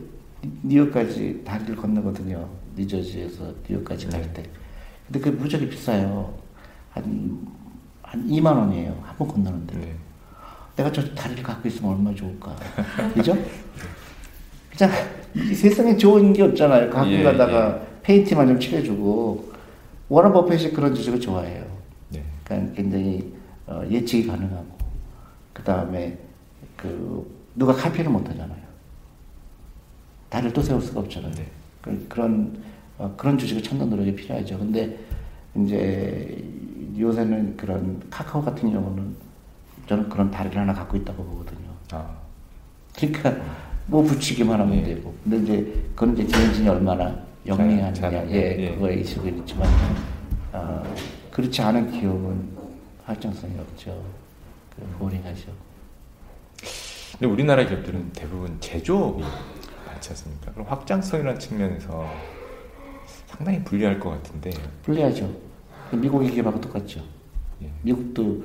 뉴욕까지 0.63 1.43
다리를 1.45 1.75
건너거든요. 1.77 2.47
뉴저지에서 2.77 3.53
뉴욕까지 3.69 4.09
갈 4.09 4.21
네. 4.23 4.33
때. 4.35 4.43
근데 5.07 5.19
그게 5.21 5.31
무지하게 5.37 5.69
비싸요. 5.71 6.35
한, 6.91 7.47
한 8.03 8.27
2만 8.27 8.47
원이에요. 8.57 8.99
한 9.03 9.17
번 9.17 9.29
건너는데. 9.29 9.77
네. 9.79 9.95
내가 10.77 10.93
저 10.93 11.03
다리를 11.15 11.43
갖고 11.43 11.67
있으면 11.69 11.93
얼마나 11.93 12.15
좋을까. 12.15 12.55
그죠? 13.15 13.37
자, 14.77 14.89
이 15.35 15.55
세상에 15.55 15.97
좋은 15.97 16.33
게 16.33 16.43
없잖아요. 16.43 16.91
가끔 16.91 17.11
예, 17.13 17.23
가다가 17.23 17.81
페인트만 18.03 18.47
좀 18.49 18.61
칠해주고. 18.61 19.53
워런 20.09 20.33
버핏이 20.33 20.73
그런 20.73 20.95
주식을 20.95 21.21
좋아해요. 21.21 21.65
네. 22.09 22.25
그러니까 22.45 22.75
굉장히 22.75 23.33
어, 23.67 23.83
예측이 23.89 24.27
가능하고. 24.27 24.67
그 25.53 25.63
다음에 25.63 26.19
그, 26.77 27.31
누가 27.55 27.73
카피를 27.73 28.11
못 28.11 28.29
하잖아요. 28.29 28.61
다리를 30.29 30.53
또 30.53 30.63
세울 30.63 30.81
수가 30.81 31.01
없잖아요. 31.01 31.33
네. 31.33 31.47
그, 31.81 32.07
그런, 32.09 32.61
어, 32.99 33.15
그런 33.17 33.39
주식을 33.39 33.63
찾는 33.63 33.89
노력이 33.91 34.15
필요하죠. 34.17 34.59
근데 34.59 34.99
이제 35.57 36.45
요새는 36.99 37.57
그런 37.57 38.03
카카오 38.11 38.43
같은 38.43 38.71
경우는 38.71 39.15
저는 39.89 40.09
그런 40.09 40.31
다리를 40.31 40.57
하나 40.57 40.73
갖고 40.73 40.97
있다고 40.97 41.25
보거든요. 41.25 41.69
아. 41.93 42.17
그러니까 42.97 43.37
뭐 43.87 44.03
붙이기만 44.03 44.61
하면 44.61 44.77
예. 44.79 44.83
되고. 44.83 45.15
근데 45.25 45.39
이제 45.39 45.83
그건 45.95 46.17
이제 46.17 46.25
개인진이 46.25 46.69
얼마나 46.69 47.30
잘- 47.94 48.12
예, 48.31 48.57
예. 48.59 48.74
그거에 48.74 48.94
있을 48.96 49.22
있지만, 49.38 49.68
아, 50.53 50.83
그렇지 51.31 51.62
않은 51.62 51.90
기업은 51.90 52.48
확장성이 53.05 53.55
없죠. 53.59 54.03
그 54.76 54.83
보링하죠. 54.98 55.50
근데 57.12 57.26
우리나라 57.26 57.64
기업들은 57.66 58.11
대부분 58.12 58.57
제조업이 58.61 59.22
많지 59.87 60.11
않습니까? 60.11 60.53
그럼 60.53 60.66
확장성이라는 60.68 61.38
측면에서 61.38 62.07
상당히 63.26 63.62
불리할 63.64 63.98
것 63.98 64.11
같은데. 64.11 64.50
불리하죠. 64.83 65.31
미국의 65.92 66.31
기업하고 66.31 66.61
똑같죠. 66.61 67.00
예. 67.62 67.70
미국도 67.83 68.44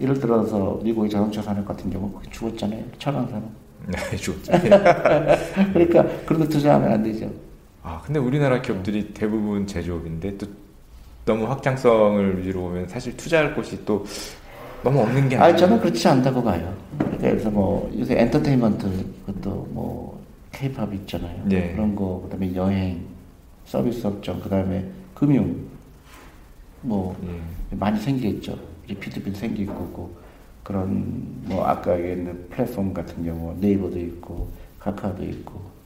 예를 0.00 0.18
들어서 0.18 0.80
미국의 0.82 1.10
자동차 1.10 1.42
산업 1.42 1.66
같은 1.66 1.90
경우 1.90 2.20
죽었잖아요. 2.30 2.84
철강 2.98 3.28
산업. 3.28 3.50
네, 3.86 4.16
죽었죠. 4.16 4.52
그러니까 5.72 6.02
그런 6.24 6.40
거 6.40 6.48
투자하면 6.48 6.92
안 6.92 7.02
되죠. 7.02 7.30
아, 7.88 8.02
근데 8.04 8.20
우리나라 8.20 8.60
기업들이 8.60 9.14
대부분 9.14 9.66
제조업인데 9.66 10.36
또 10.36 10.46
너무 11.24 11.46
확장성을 11.46 12.38
위주로 12.38 12.64
보면 12.64 12.86
사실 12.86 13.16
투자할 13.16 13.54
곳이 13.54 13.82
또 13.86 14.04
너무 14.84 15.00
없는 15.00 15.30
게 15.30 15.36
아니에요. 15.36 15.54
아, 15.54 15.56
저는 15.56 15.80
그렇지 15.80 16.06
않다고 16.06 16.44
봐요. 16.44 16.76
그러니까 16.98 17.30
그래서 17.30 17.50
뭐 17.50 17.90
요새 17.98 18.18
엔터테인먼트 18.18 19.06
그것도 19.24 19.68
뭐 19.70 20.22
케이팝 20.52 20.92
있잖아요. 20.92 21.42
네. 21.46 21.72
그런 21.72 21.96
거 21.96 22.20
그다음에 22.24 22.54
여행, 22.54 23.06
서비스 23.64 24.06
업종, 24.06 24.38
그다음에 24.40 24.86
금융 25.14 25.56
뭐 26.82 27.16
예. 27.26 27.76
많이 27.76 27.98
생기겠죠. 27.98 28.58
리피드빌 28.86 29.34
생길 29.34 29.66
거고 29.66 30.14
그런 30.62 31.24
뭐 31.44 31.64
아까 31.64 31.98
얘기했는 31.98 32.48
플랫폼 32.50 32.92
같은 32.92 33.24
경우 33.24 33.56
네이버도 33.58 33.98
있고 33.98 34.50
카카오도 34.78 35.24
있고 35.24 35.77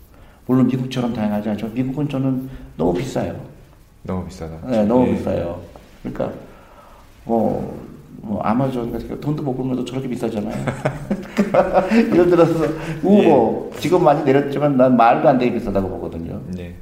물론 0.46 0.66
미국처럼 0.66 1.12
다양하지 1.12 1.50
않죠. 1.50 1.68
미국은 1.68 2.09
저는 2.09 2.48
너무 2.76 2.94
비싸요. 2.94 3.38
너무 4.02 4.26
비싸다. 4.26 4.66
네, 4.68 4.85
너무 4.85 5.07
예. 5.09 5.14
비싸요. 5.14 5.61
그러니까 6.02 6.33
뭐, 7.24 7.81
뭐 8.20 8.40
아마존 8.42 8.90
같은 8.92 9.20
돈도 9.20 9.42
못 9.42 9.57
벌면서 9.57 9.85
저렇게 9.85 10.09
비싸잖아요. 10.09 10.64
예를 12.12 12.31
들어서 12.31 12.64
우버 13.02 13.70
예. 13.74 13.78
지금 13.78 14.02
많이 14.05 14.24
내렸지만 14.24 14.76
난 14.76 14.96
말도 14.96 15.28
안 15.28 15.38
되게 15.38 15.52
비싸다고 15.52 15.88
보거든요. 15.88 16.40
네. 16.48 16.74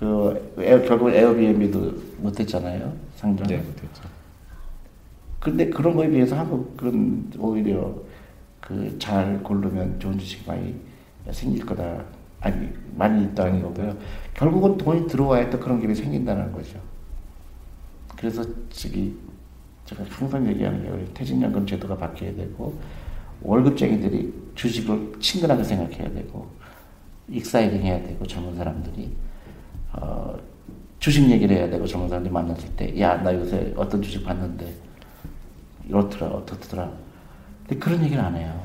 그 0.00 0.54
에어, 0.58 0.82
결국 0.82 1.10
에어비앤비도 1.10 1.92
못했잖아요. 2.18 2.92
상장. 3.16 3.46
네, 3.46 3.56
못했죠. 3.56 4.02
근데 5.40 5.68
그런 5.70 5.94
거에 5.94 6.08
비해서 6.08 6.36
한국은 6.36 7.30
오히려 7.38 7.94
그 8.60 8.96
잘 8.98 9.42
고르면 9.42 9.98
좋은 9.98 10.18
주식이 10.18 10.44
많이 10.46 10.74
생길 11.30 11.64
거다. 11.64 12.02
아니 12.40 12.68
많이 12.94 13.24
있다는 13.24 13.62
거고요. 13.62 13.96
결국은 14.34 14.76
돈이 14.78 15.06
들어와야 15.08 15.50
또 15.50 15.58
그런 15.58 15.80
기업이 15.80 15.94
생긴다는 15.94 16.52
거죠. 16.52 16.78
그래서 18.16 18.44
저기 18.70 19.16
제가 19.84 20.04
항상 20.08 20.46
얘기하는 20.46 20.82
게 20.82 21.12
퇴직연금 21.14 21.66
제도가 21.66 21.96
바뀌어야 21.96 22.34
되고 22.34 22.78
월급쟁이들이 23.42 24.32
주식을 24.54 25.14
친근하게 25.20 25.62
생각해야 25.64 26.12
되고 26.12 26.48
exciting 27.28 27.82
해야 27.82 28.02
되고 28.02 28.26
젊은 28.26 28.54
사람들이 28.56 29.16
어, 29.92 30.36
주식 30.98 31.28
얘기를 31.30 31.56
해야 31.56 31.70
되고 31.70 31.86
젊은 31.86 32.08
사람들이 32.08 32.32
만났을 32.32 32.68
때 32.76 32.92
야 33.00 33.16
나 33.22 33.32
요새 33.34 33.72
어떤 33.76 34.02
주식 34.02 34.24
봤는데 34.24 34.74
이렇더라 35.88 36.26
어떻더라 36.32 36.90
근데 37.66 37.78
그런 37.78 38.02
얘기를 38.04 38.22
안 38.22 38.34
해요. 38.34 38.60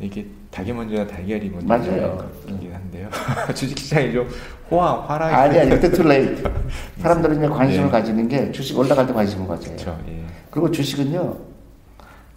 이게 0.00 0.26
닭이 0.50 0.72
먼저나 0.72 1.06
달걀이 1.06 1.48
먼저 1.50 1.66
맞아요. 1.66 2.16
같긴 2.46 2.72
한데요. 2.72 3.08
주식시장이 3.54 4.12
좀 4.12 4.28
호황, 4.70 5.08
화랑이 5.08 5.34
아니 5.34 5.58
아니 5.60 5.70
그때 5.70 5.90
툴레이 5.90 6.36
사람들은 7.00 7.36
이제 7.38 7.48
관심을 7.48 7.86
네. 7.86 7.90
가지는 7.90 8.28
게 8.28 8.50
주식 8.52 8.76
올라갈 8.78 9.06
때 9.06 9.12
관심을 9.12 9.46
가져요. 9.46 9.76
그렇죠, 9.76 10.00
예. 10.08 10.24
그리고 10.50 10.70
주식은요 10.70 11.36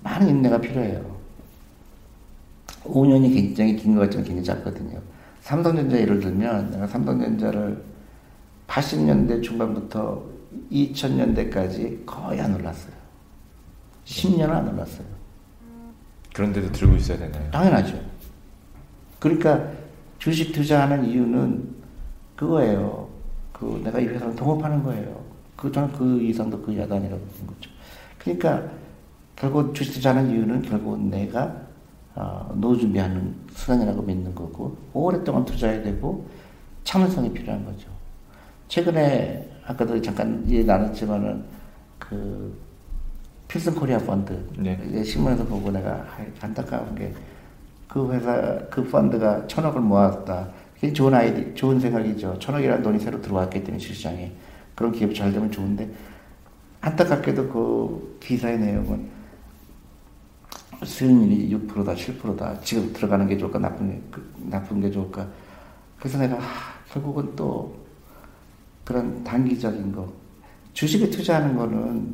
많은 0.04 0.28
인내가 0.30 0.60
필요해요. 0.62 1.18
5년이 2.84 3.34
굉장히 3.34 3.76
긴 3.76 3.96
것 3.96 4.02
같지만 4.02 4.26
굉장히 4.26 4.46
작거든요. 4.46 5.00
삼성전자 5.42 5.98
예를 6.00 6.20
들면 6.20 6.72
내가 6.72 6.88
삼성전자를 6.88 7.82
80년대 8.68 9.42
중반부터 9.44 10.24
2000년대까지 10.72 12.06
거의 12.06 12.40
안 12.40 12.54
올랐어요. 12.56 12.94
10년은 14.06 14.50
안 14.52 14.68
올랐어요. 14.74 15.06
그런데도 16.38 16.72
들고 16.72 16.96
있어야 16.98 17.18
되나요? 17.18 17.50
당연하죠. 17.50 18.00
그러니까 19.18 19.72
주식 20.20 20.54
투자하는 20.54 21.06
이유는 21.06 21.76
그거예요. 22.36 23.10
그 23.52 23.82
내가 23.84 24.00
이 24.00 24.06
회사를 24.06 24.36
동업하는 24.36 24.84
거예요. 24.84 25.26
그 25.56 25.72
저는 25.72 25.92
그 25.94 26.22
이상도 26.22 26.62
그 26.62 26.78
야단이라고 26.78 27.20
보는 27.20 27.48
거죠. 27.48 27.72
그러니까 28.20 28.70
결국 29.36 29.74
주식 29.74 29.94
투자하는 29.94 30.30
이유는 30.30 30.62
결국 30.62 31.00
내가 31.00 31.56
어, 32.14 32.54
노후 32.56 32.78
준비하는 32.78 33.36
수단이라고 33.54 34.04
믿는 34.04 34.36
거고 34.36 34.78
오랫동안 34.94 35.44
투자해야 35.44 35.82
되고 35.82 36.28
참을성이 36.84 37.34
필요한 37.34 37.66
거죠. 37.66 37.90
최근에 38.68 39.60
아까도 39.66 40.00
잠깐 40.04 40.44
얘기 40.48 40.64
나눴지만은 40.64 41.44
그 41.98 42.56
필승 43.48 43.76
코리아 43.76 43.98
펀드. 44.00 44.48
네. 44.58 45.04
신문에서 45.04 45.46
보고 45.46 45.72
내가 45.72 46.06
안타까운 46.42 46.96
게 46.96 47.14
그 47.88 48.12
회사, 48.14 48.60
그 48.70 48.84
펀드가 48.84 49.48
천억을 49.48 49.82
모았다. 49.82 50.50
그게 50.76 50.94
좋은 50.94 51.14
아이디, 51.14 51.56
좋은 51.56 51.80
생각이죠. 51.80 52.38
천억이라는 52.40 52.84
돈이 52.84 53.00
새로 53.00 53.22
들어왔기 53.22 53.64
때문에 53.64 53.80
시장에. 53.80 54.32
그런 54.76 54.92
기업 54.92 55.14
잘 55.16 55.32
되면 55.32 55.52
좋은데, 55.52 55.90
안타깝게도 56.82 57.50
그 57.50 58.18
기사의 58.22 58.60
내용은 58.60 59.08
수익률이 60.84 61.50
6%다, 61.68 61.96
7%다. 61.96 62.60
지금 62.62 62.94
들어가는 62.94 63.26
게 63.28 63.38
좋을까, 63.38 63.58
나쁜 63.58 63.90
게, 63.90 64.02
그, 64.12 64.34
나쁜 64.38 64.82
게 64.82 64.92
좋을까. 64.92 65.28
그래서 65.98 66.20
내가, 66.20 66.36
하, 66.36 66.74
결국은 66.92 67.36
또 67.36 67.76
그런 68.84 69.24
단기적인 69.24 69.92
거. 69.92 70.08
주식에 70.74 71.10
투자하는 71.10 71.56
거는 71.56 72.14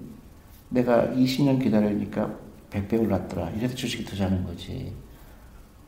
내가 0.73 1.05
20년 1.09 1.61
기다리니까 1.61 2.35
100배 2.71 2.99
올랐더라. 2.99 3.51
이래서 3.51 3.75
주식이 3.75 4.05
투자하는 4.05 4.43
거지. 4.43 4.91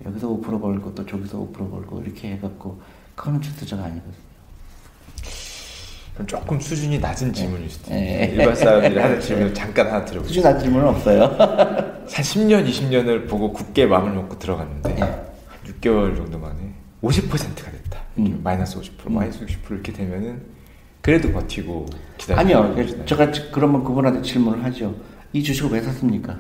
여기서 0.06 0.28
5% 0.28 0.62
벌고 0.62 0.94
또 0.94 1.06
저기서 1.06 1.40
5% 1.40 1.72
벌고 1.72 2.02
이렇게 2.02 2.34
해갖고 2.34 2.80
그거는 3.16 3.40
투자가 3.42 3.86
아니거든요. 3.86 4.26
그럼 6.14 6.28
조금 6.28 6.60
수준이 6.60 7.00
낮은 7.00 7.34
질문일 7.34 7.70
수도. 7.70 7.90
네. 7.90 8.32
일반 8.32 8.56
사람들이 8.56 9.00
하는 9.00 9.20
질문을 9.20 9.54
잠깐 9.54 9.88
하나 9.88 10.06
들어보세요. 10.06 10.28
수준 10.28 10.44
낮은 10.44 10.60
질문은 10.62 10.88
없어요. 10.88 11.24
한 11.36 12.06
10년, 12.06 12.70
20년을 12.70 13.28
보고 13.28 13.52
굳게 13.52 13.88
마음을 13.88 14.14
먹고 14.14 14.38
들어갔는데 14.38 14.94
네. 14.94 15.02
한 15.02 15.26
6개월 15.66 16.16
정도 16.16 16.38
만에 16.38 16.74
50%가 17.02 17.72
됐다. 17.72 18.00
음. 18.20 18.40
마이너스 18.44 18.80
50%, 18.80 19.08
음. 19.08 19.16
마이너스 19.16 19.46
60% 19.46 19.72
이렇게 19.72 19.92
되면은 19.92 20.55
그래도 21.06 21.32
버티고 21.32 21.86
기다리고 22.18 22.58
아니요. 22.58 23.06
제가 23.06 23.32
그러면 23.52 23.84
그분한테 23.84 24.24
질문을 24.24 24.64
하죠. 24.64 24.96
이 25.34 25.44
주식을 25.44 25.70
왜 25.70 25.80
샀습니까? 25.80 26.36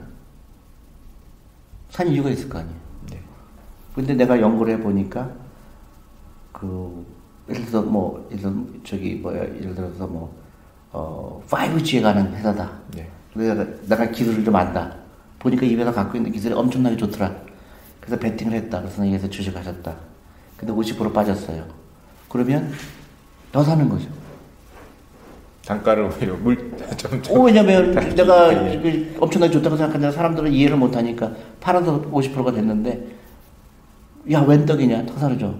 산 1.89 2.07
이유가 2.07 2.31
있을 2.31 2.49
거 2.49 2.57
아니에요. 2.57 2.75
네. 3.11 3.21
근데 3.93 4.15
내가 4.15 4.41
연구를 4.41 4.73
해보니까, 4.73 5.29
그, 6.51 7.05
예를 7.47 7.63
들어서 7.63 7.83
뭐, 7.87 8.27
예를 8.31 8.41
들어 8.41 8.53
저기 8.83 9.13
뭐야, 9.13 9.41
예를 9.41 9.75
들어서 9.75 10.07
뭐, 10.07 10.35
어, 10.91 11.43
5G에 11.47 12.01
가는 12.01 12.33
회사다. 12.33 12.71
네. 12.95 13.07
내가, 13.35 13.63
내가 13.87 14.09
기술을 14.09 14.43
좀 14.43 14.55
안다. 14.55 14.95
보니까 15.37 15.63
이 15.63 15.75
회사 15.75 15.91
갖고 15.91 16.17
있는 16.17 16.31
기술이 16.31 16.55
엄청나게 16.55 16.97
좋더라. 16.97 17.31
그래서 17.99 18.17
베팅을 18.19 18.53
했다. 18.53 18.81
그래서 18.81 19.05
여기서 19.05 19.29
주식 19.29 19.55
하셨다. 19.55 19.95
근데 20.57 20.73
50% 20.73 21.13
빠졌어요. 21.13 21.63
그러면 22.27 22.73
더 23.51 23.63
사는 23.63 23.87
거죠. 23.87 24.24
단가를 25.65 26.03
오히려 26.03 26.35
물좀 26.35 27.21
어, 27.31 27.39
왜냐면 27.41 27.91
내가 28.15 28.49
그 28.49 29.15
엄청나게 29.19 29.51
좋다고 29.51 29.75
생각하는 29.75 30.11
사람들은 30.11 30.51
이해를 30.51 30.77
못하니까 30.77 31.31
팔아서 31.59 32.01
50%가 32.11 32.51
됐는데 32.51 33.07
야 34.31 34.41
웬 34.43 34.65
떡이냐 34.65 35.05
더 35.05 35.17
사르죠. 35.17 35.55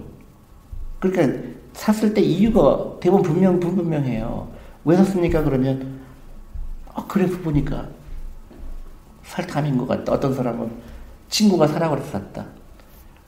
그러니까 0.99 1.39
샀을 1.73 2.13
때 2.13 2.21
이유가 2.21 2.97
대부분 2.99 3.23
분명 3.23 3.59
불분명해요. 3.59 4.47
왜 4.85 4.95
샀습니까? 4.97 5.43
그러면 5.43 5.99
아 6.93 7.05
그래 7.07 7.27
보니까 7.27 7.87
살 9.23 9.45
탐인 9.45 9.77
것 9.77 9.87
같다. 9.87 10.13
어떤 10.13 10.33
사람은 10.33 10.71
친구가 11.29 11.67
사라고 11.67 11.97
해서 11.97 12.11
샀다. 12.11 12.45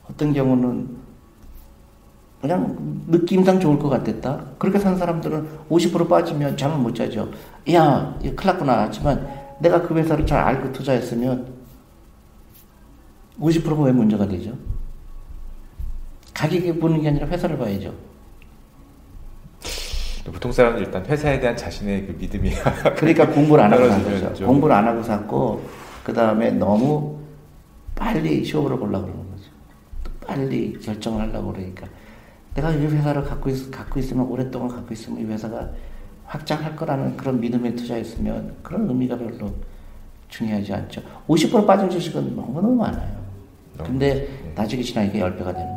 어떤 0.09 0.31
경우는 0.31 0.87
그냥 2.41 3.03
느낌상 3.07 3.59
좋을 3.59 3.79
것 3.79 3.89
같았다. 3.89 4.45
그렇게 4.57 4.77
산 4.79 4.97
사람들은 4.97 5.47
50% 5.69 6.07
빠지면 6.07 6.55
잠을 6.55 6.77
못 6.77 6.93
자죠. 6.93 7.29
야, 7.71 8.15
이거 8.21 8.35
큰일 8.35 8.53
났구나. 8.53 8.81
하지만 8.83 9.27
내가 9.59 9.81
그 9.81 9.95
회사를 9.95 10.25
잘 10.25 10.39
알고 10.39 10.71
투자했으면 10.71 11.47
50%가 13.39 13.83
왜 13.83 13.91
문제가 13.91 14.27
되죠? 14.27 14.51
가격이 16.33 16.79
보는 16.79 17.01
게 17.01 17.09
아니라 17.09 17.27
회사를 17.27 17.57
봐야죠. 17.57 17.93
보통 20.25 20.51
사람들 20.51 20.83
일단 20.83 21.05
회사에 21.05 21.39
대한 21.39 21.55
자신의 21.55 22.05
그 22.05 22.15
믿음이 22.19 22.51
그러니까 22.97 23.27
공부를 23.27 23.63
안 23.63 23.73
하고 23.73 23.87
산 23.87 24.03
거죠. 24.03 24.45
공부를 24.45 24.75
안 24.75 24.87
하고 24.87 25.01
샀고 25.01 25.63
그 26.03 26.13
다음에 26.13 26.51
너무 26.51 27.17
빨리 27.95 28.43
쇼를 28.43 28.77
보려고 28.77 29.05
그러는 29.05 29.31
거죠. 29.31 29.49
빨리 30.27 30.77
결정을 30.79 31.21
하려고 31.21 31.53
그러니까 31.53 31.87
내가 32.57 32.71
이 32.71 32.85
회사를 32.87 33.23
갖고, 33.23 33.51
있, 33.51 33.69
갖고 33.69 33.99
있으면 33.99 34.25
오랫동안 34.25 34.67
갖고 34.67 34.91
있으면 34.91 35.21
이 35.21 35.25
회사가 35.25 35.69
확장할 36.25 36.75
거라는 36.75 37.15
그런 37.15 37.39
믿음에 37.39 37.75
투자했으면 37.75 38.55
그런 38.63 38.89
의미가 38.89 39.15
별로 39.15 39.53
중요하지 40.29 40.73
않죠. 40.73 41.01
50% 41.27 41.67
빠진 41.67 41.87
주식은 41.89 42.35
너무너무 42.35 42.75
많아요. 42.75 43.15
근데 43.77 44.27
네. 44.43 44.53
나중에 44.55 44.81
지나니까 44.81 45.19
10배가 45.19 45.53
되는. 45.53 45.76